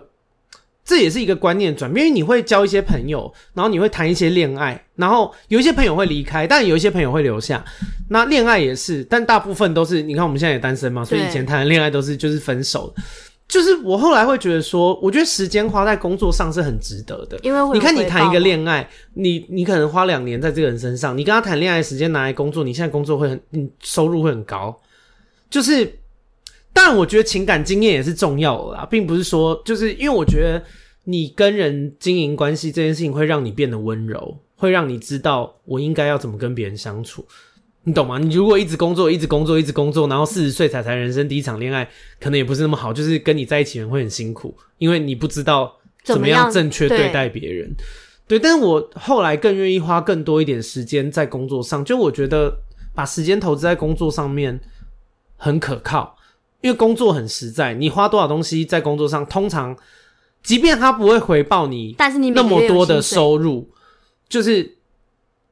[0.85, 7.65] 这也是一个观念转变，因为你会交一些朋友，然后你会谈一些恋爱，然后有一些朋友会离开，但有一些朋友会留下。
[8.11, 12.93] 那恋爱也是，但大部分都是，你看我们现在也单身嘛，所以以前谈的恋爱都是就是分手。
[13.47, 24.77] 就是我后来会觉得说，我觉得时间花在工作上是很值得的，因为你看你谈一个恋爱，你你可能花两年在这个人身上，你跟他谈恋爱的时间拿来工作，你现在工作会很，你收入会很高。
[25.49, 25.99] 就是，
[26.73, 30.61] 但我觉得情感经验也是重要的啦，并不是说就是因为我觉得
[31.03, 37.23] 你跟人经营关系这件事情会让你变得温柔，会让你知道我应该要怎么跟别人相处。
[37.87, 38.17] 你懂吗？
[38.17, 41.87] 你如果一直工作，一直工作，一直工作，然后四十岁才谈人生第一场恋爱，
[42.19, 42.91] 可能也不是那么好。
[42.91, 47.71] 就是跟你在一起人会很辛苦，因为你不知道怎么样正确对待别人。
[48.27, 52.57] 对，对，但是我后来更愿意花更多一点时间在工作上，就我觉得
[52.95, 54.59] 把时间投资在工作上面
[55.37, 56.17] 很可靠，
[56.61, 57.75] 因为工作很实在。
[57.75, 59.77] 你花多少东西在工作上，通常
[60.41, 63.69] 即便他不会回报你，但是你那么多的收入，
[64.27, 64.77] 就是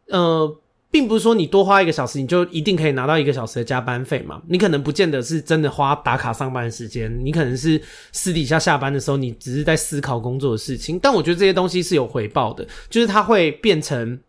[0.07, 0.57] 呃。
[0.93, 4.39] 并不是说你多花一个小时，你就一定可以拿到一个小时的加班费嘛？
[4.47, 7.81] 你可能不见得是真的花打卡上班的时间，你可能是
[8.11, 10.99] 私底下下班的时候，你只是在思考工作的事情。
[10.99, 14.19] 但我觉得这些东西是有回报的，就是它会变成，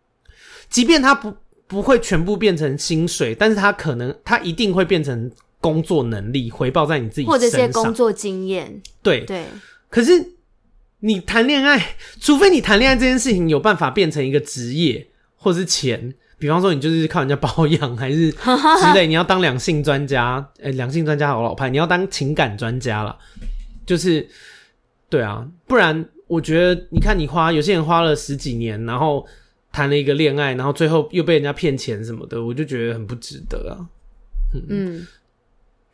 [0.67, 1.31] 即便它不
[1.67, 5.29] 不会全部变成薪水，但是它可能它一定会变成
[5.61, 8.81] 工作能力回报在你自己身上，或者些工作经验。
[9.03, 9.45] 对对。
[9.91, 10.33] 可是
[11.01, 15.05] 你谈恋爱，除非你谈恋爱这件事情有办法变成一个职业
[15.35, 16.15] 或是钱。
[16.37, 23.17] 比方说你就是靠人家保养，还是 之类，你要当两性专家，诶、欸，两性专家好老派，你要当情感专家了，
[23.85, 24.27] 就是
[25.09, 29.25] 对啊，不然我觉得你看你花有些人花了十几年，然后
[29.71, 33.87] 谈了一个恋爱，然后最后又被人家骗钱什么的，我就觉得很不值得啊。
[34.53, 34.63] 嗯。
[34.69, 35.07] 嗯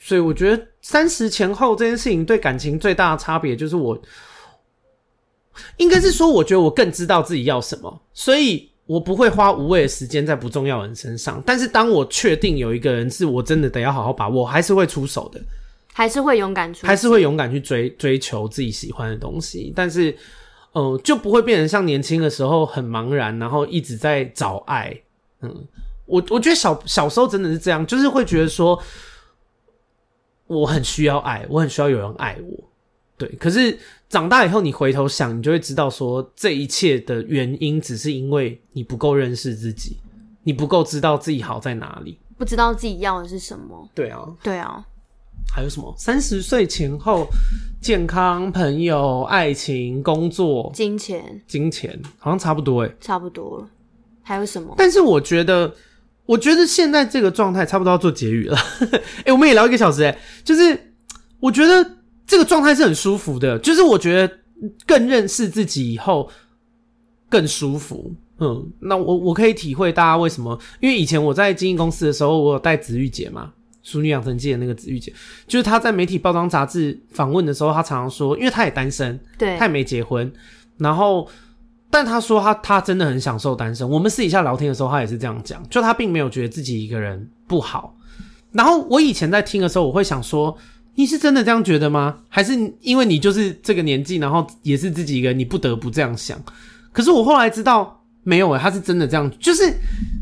[0.03, 3.95] 所以我觉得三十前后这件事情对感情最大的差别就是我，
[5.77, 11.41] 应该是说，我觉得我更知道自己要什么，所以我不会花无谓的时间在不重要的人身上。
[11.45, 15.39] 但是当我确定有一个人是我真的得要好好把握，还是会出手的，
[15.93, 19.71] 还是会勇敢出，还是会勇敢去追追求自己喜欢的东西。
[19.73, 20.11] 但是，
[20.73, 24.93] 嗯、呃，就不会变成像年轻的时候很茫然，然后一直在找爱。
[25.41, 25.65] 嗯，
[26.05, 28.77] 我我觉得小小时候真的是这样，就是会觉得说。
[30.47, 32.61] 我很需要爱，我很需要有人爱我，
[33.17, 33.29] 对。
[33.39, 33.79] 可是
[34.11, 39.95] 长大以后，你回头想，你就会知道，说这一切的原因，只是因为你不够认识自己，
[40.43, 43.89] 你不够知道自己好在哪里，不知道自己要的是什么。
[43.95, 44.85] 对啊，对啊。
[45.55, 45.93] 还有什么？
[45.97, 47.25] 三十岁前后，
[47.81, 53.69] 健康、朋友、爱情、工作、金钱、金钱，好像差不多诶，差不多了。
[54.21, 54.75] 还有什么？
[54.77, 55.73] 但是我觉得。
[56.27, 58.55] 我觉得现在这个状态差不多要做结语了。
[58.91, 60.93] 哎、 欸，我们也聊一个小时哎，就是
[61.41, 61.83] 我觉得
[62.25, 64.37] 这个状态是很舒服的，就是我觉得
[64.85, 66.29] 更认识自己以后
[67.29, 68.13] 更舒服。
[68.39, 73.51] 嗯，那我我可以体会大家为什么，因为以前我在经营公司的时候，我有带子玉姐嘛，
[73.89, 75.13] 《淑女养成记》的那个子玉姐，
[75.47, 80.31] 就是她在媒体包装杂志访问的时候，她常常说，因为她也单身，对，她也没结婚，
[80.77, 81.27] 然后。
[81.93, 83.89] 但她说她她真的很享受单身。
[83.89, 87.93] 我们私底下聊天的时候，她也是这样讲，就她并没有觉得自己一个人不好。
[88.53, 90.57] 然后我以前在听的时候，我会想说，
[90.95, 92.17] 你是真的这样觉得吗？
[92.29, 96.41] 还是因为你就是这个年纪，然后也是自己一个人，你不得不这样想？
[96.91, 99.63] 可是我后来知道，没有诶，他是真的这样，就是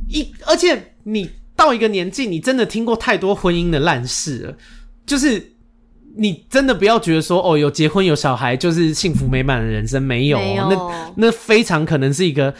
[0.07, 4.57] 一，而且你到一个年纪，你真的听过太多婚姻的烂事了，
[5.05, 5.53] 就是。
[6.17, 12.53] 你真的不要觉得说哦，有结婚有小孩就是幸福美满的人生，没有，没有，那那非常可能是一个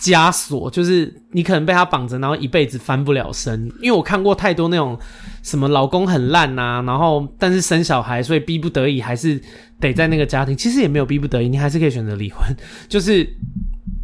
[0.00, 3.70] 枷锁，就是你可能被他绑着，然后一辈子翻不了身。
[3.80, 4.98] 因为我看过太多那种
[5.42, 9.40] 什么老公很烂啊，然后但是生小孩，所以逼不得已还是
[9.78, 10.56] 得在那个家庭。
[10.56, 12.56] 其实也没有逼不得已，你还是可以选择离婚，
[12.88, 13.28] 就是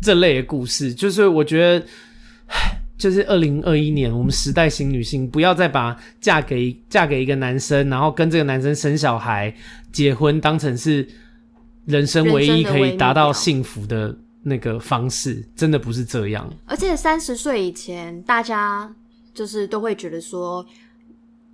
[0.03, 0.93] 这类的故事。
[0.93, 1.87] 就是我觉得，
[2.49, 2.83] 唉。
[2.99, 9.55] 就是二零二一年，我们时代型女性不要再把嫁给嫁给一个男生，然后跟这个男生生小孩、
[9.93, 11.07] 结婚当成是
[11.85, 14.17] 人生唯一可以达到幸福的
[14.49, 16.49] 那个方式，真的不是这样。
[16.67, 18.89] 而且三十岁以前，大家
[19.35, 20.65] 就是都会觉得说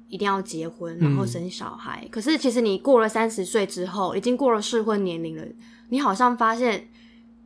[0.08, 2.00] 一定要结婚，然后生小孩。
[2.02, 5.42] 嗯、可是其实你过了三十岁之后，已经过了适婚年龄了，
[5.88, 6.88] 你好像发现。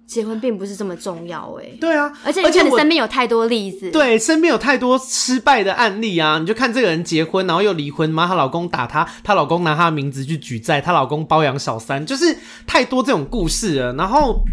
[0.06, 1.78] 结婚并不是这么重要哎、欸。
[1.80, 6.38] 对啊，而且而且你身边有太多例子，对，身边有太多失败的案例啊！
[6.38, 12.38] 你就看这个人结婚，然后又离婚嘛，她老公打她，她老公拿她的名字去举债，她老公包养小三，就是
[12.68, 13.92] 太多这种故事了。
[13.94, 14.44] 然后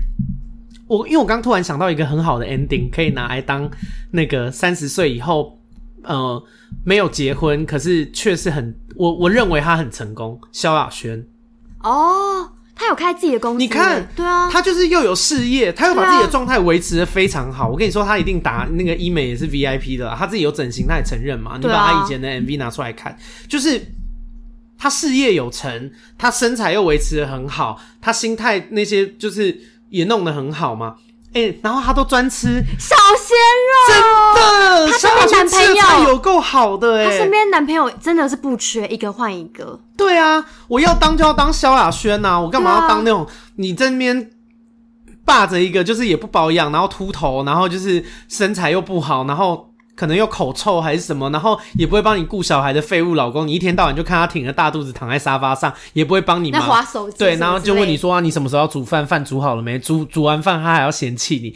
[0.97, 3.69] 我因为我刚突然想到一个很好的 ending，可以拿来当
[4.11, 5.59] 那个三十岁以后，
[6.03, 6.43] 呃，
[6.85, 11.25] 没有结婚，可是却是很我我认为他很成功，萧亚轩
[11.81, 12.49] 哦。
[12.75, 17.69] 他有开自己的公司，你看，对啊，他就是又有事业，他又把自己的状态维持的非常好。
[17.69, 21.55] 我跟你说，他一定打那个医美也是 VIP 的，他自己有整形，他也承认嘛。
[21.61, 23.15] 你把他以前的 MV 拿出来看，
[23.47, 23.79] 就是
[24.75, 29.55] 他事业有成，他身材又维持的很好，他心态那些就是
[29.93, 30.95] 也弄得很好嘛。
[31.33, 33.37] 哎、欸，然后他都专吃小鲜
[33.71, 39.79] 肉，真的，他身边男朋友有够好的哎、欸，他身边男朋友真的是不缺，一个换一个。
[39.95, 43.25] 对啊，我要当就要当萧亚轩呐，我干嘛要当那种
[43.55, 44.31] 你这边
[45.23, 49.72] 霸着一个，就是也不保养，然后秃头，然后就是身材又不好，然后。
[49.95, 56.61] 可能又口臭还是什么，然后也不会帮你顾小孩的废物老公，你一天到晚就看他挺着大肚子躺在沙发上，也不会帮你忙。
[56.61, 57.17] 滑手机。
[57.17, 59.05] 对，然后就问你说啊，你什么时候要煮饭？
[59.05, 59.77] 饭煮好了没？
[59.77, 61.55] 煮煮完饭他还要嫌弃你，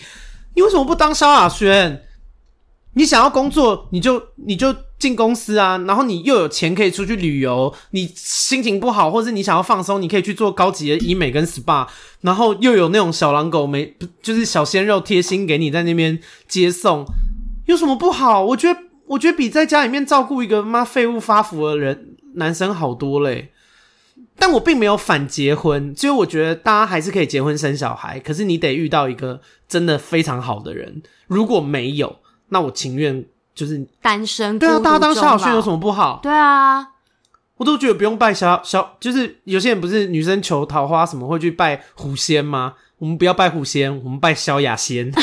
[0.56, 2.04] 你为什么不当萧亚轩？
[2.94, 11.88] 你想要工作，你就你就进公司啊，然后你又有钱可以出去旅游，你心情不好或者你想要放松，你可以去做高级的医美跟 SPA，
[12.22, 17.06] 然后又有那种小狼狗没就是小鲜肉贴心给你在那边接送。
[17.68, 18.44] 有什么不好？
[18.44, 23.54] 我觉得，我觉得比在家里面照顾一个妈废物发福的人男生好多嘞。
[24.40, 31.02] 但我并没有反结婚，就我觉得大家还是可以结婚生小孩，可是你得遇到一个真的非常好的人。
[31.26, 32.18] 如果没有，
[32.50, 34.60] 那我情愿就是单身。
[34.60, 36.20] 对啊，大家当萧亚轩有什么不好？
[36.22, 36.88] 对啊，
[37.58, 42.76] 我都觉得不用拜小小，就是有些人不是女生求桃花什么会去拜狐仙吗？
[43.00, 45.12] 我们不要拜狐仙，我们拜萧亚仙。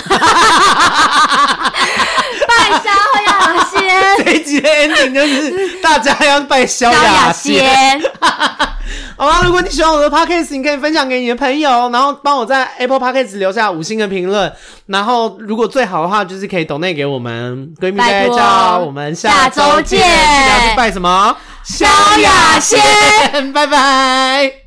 [2.79, 2.91] 拜萧
[3.27, 4.25] 亚轩。
[4.25, 8.03] 这一集的 ending 就是大家要拜萧亚轩。
[9.17, 14.53] 好啦，如果你喜欢我的 podcast，你可以分享给你的朋友，然后帮我在 Apple Podcast 留下五星的评论。
[14.87, 18.77] 然后，如果最好的话，就是可以 donate 给我们闺蜜在家。
[18.77, 21.37] 我们下周见，记得要去拜什么？
[21.63, 21.87] 萧
[22.19, 22.81] 亚轩，
[23.55, 24.64] 拜拜。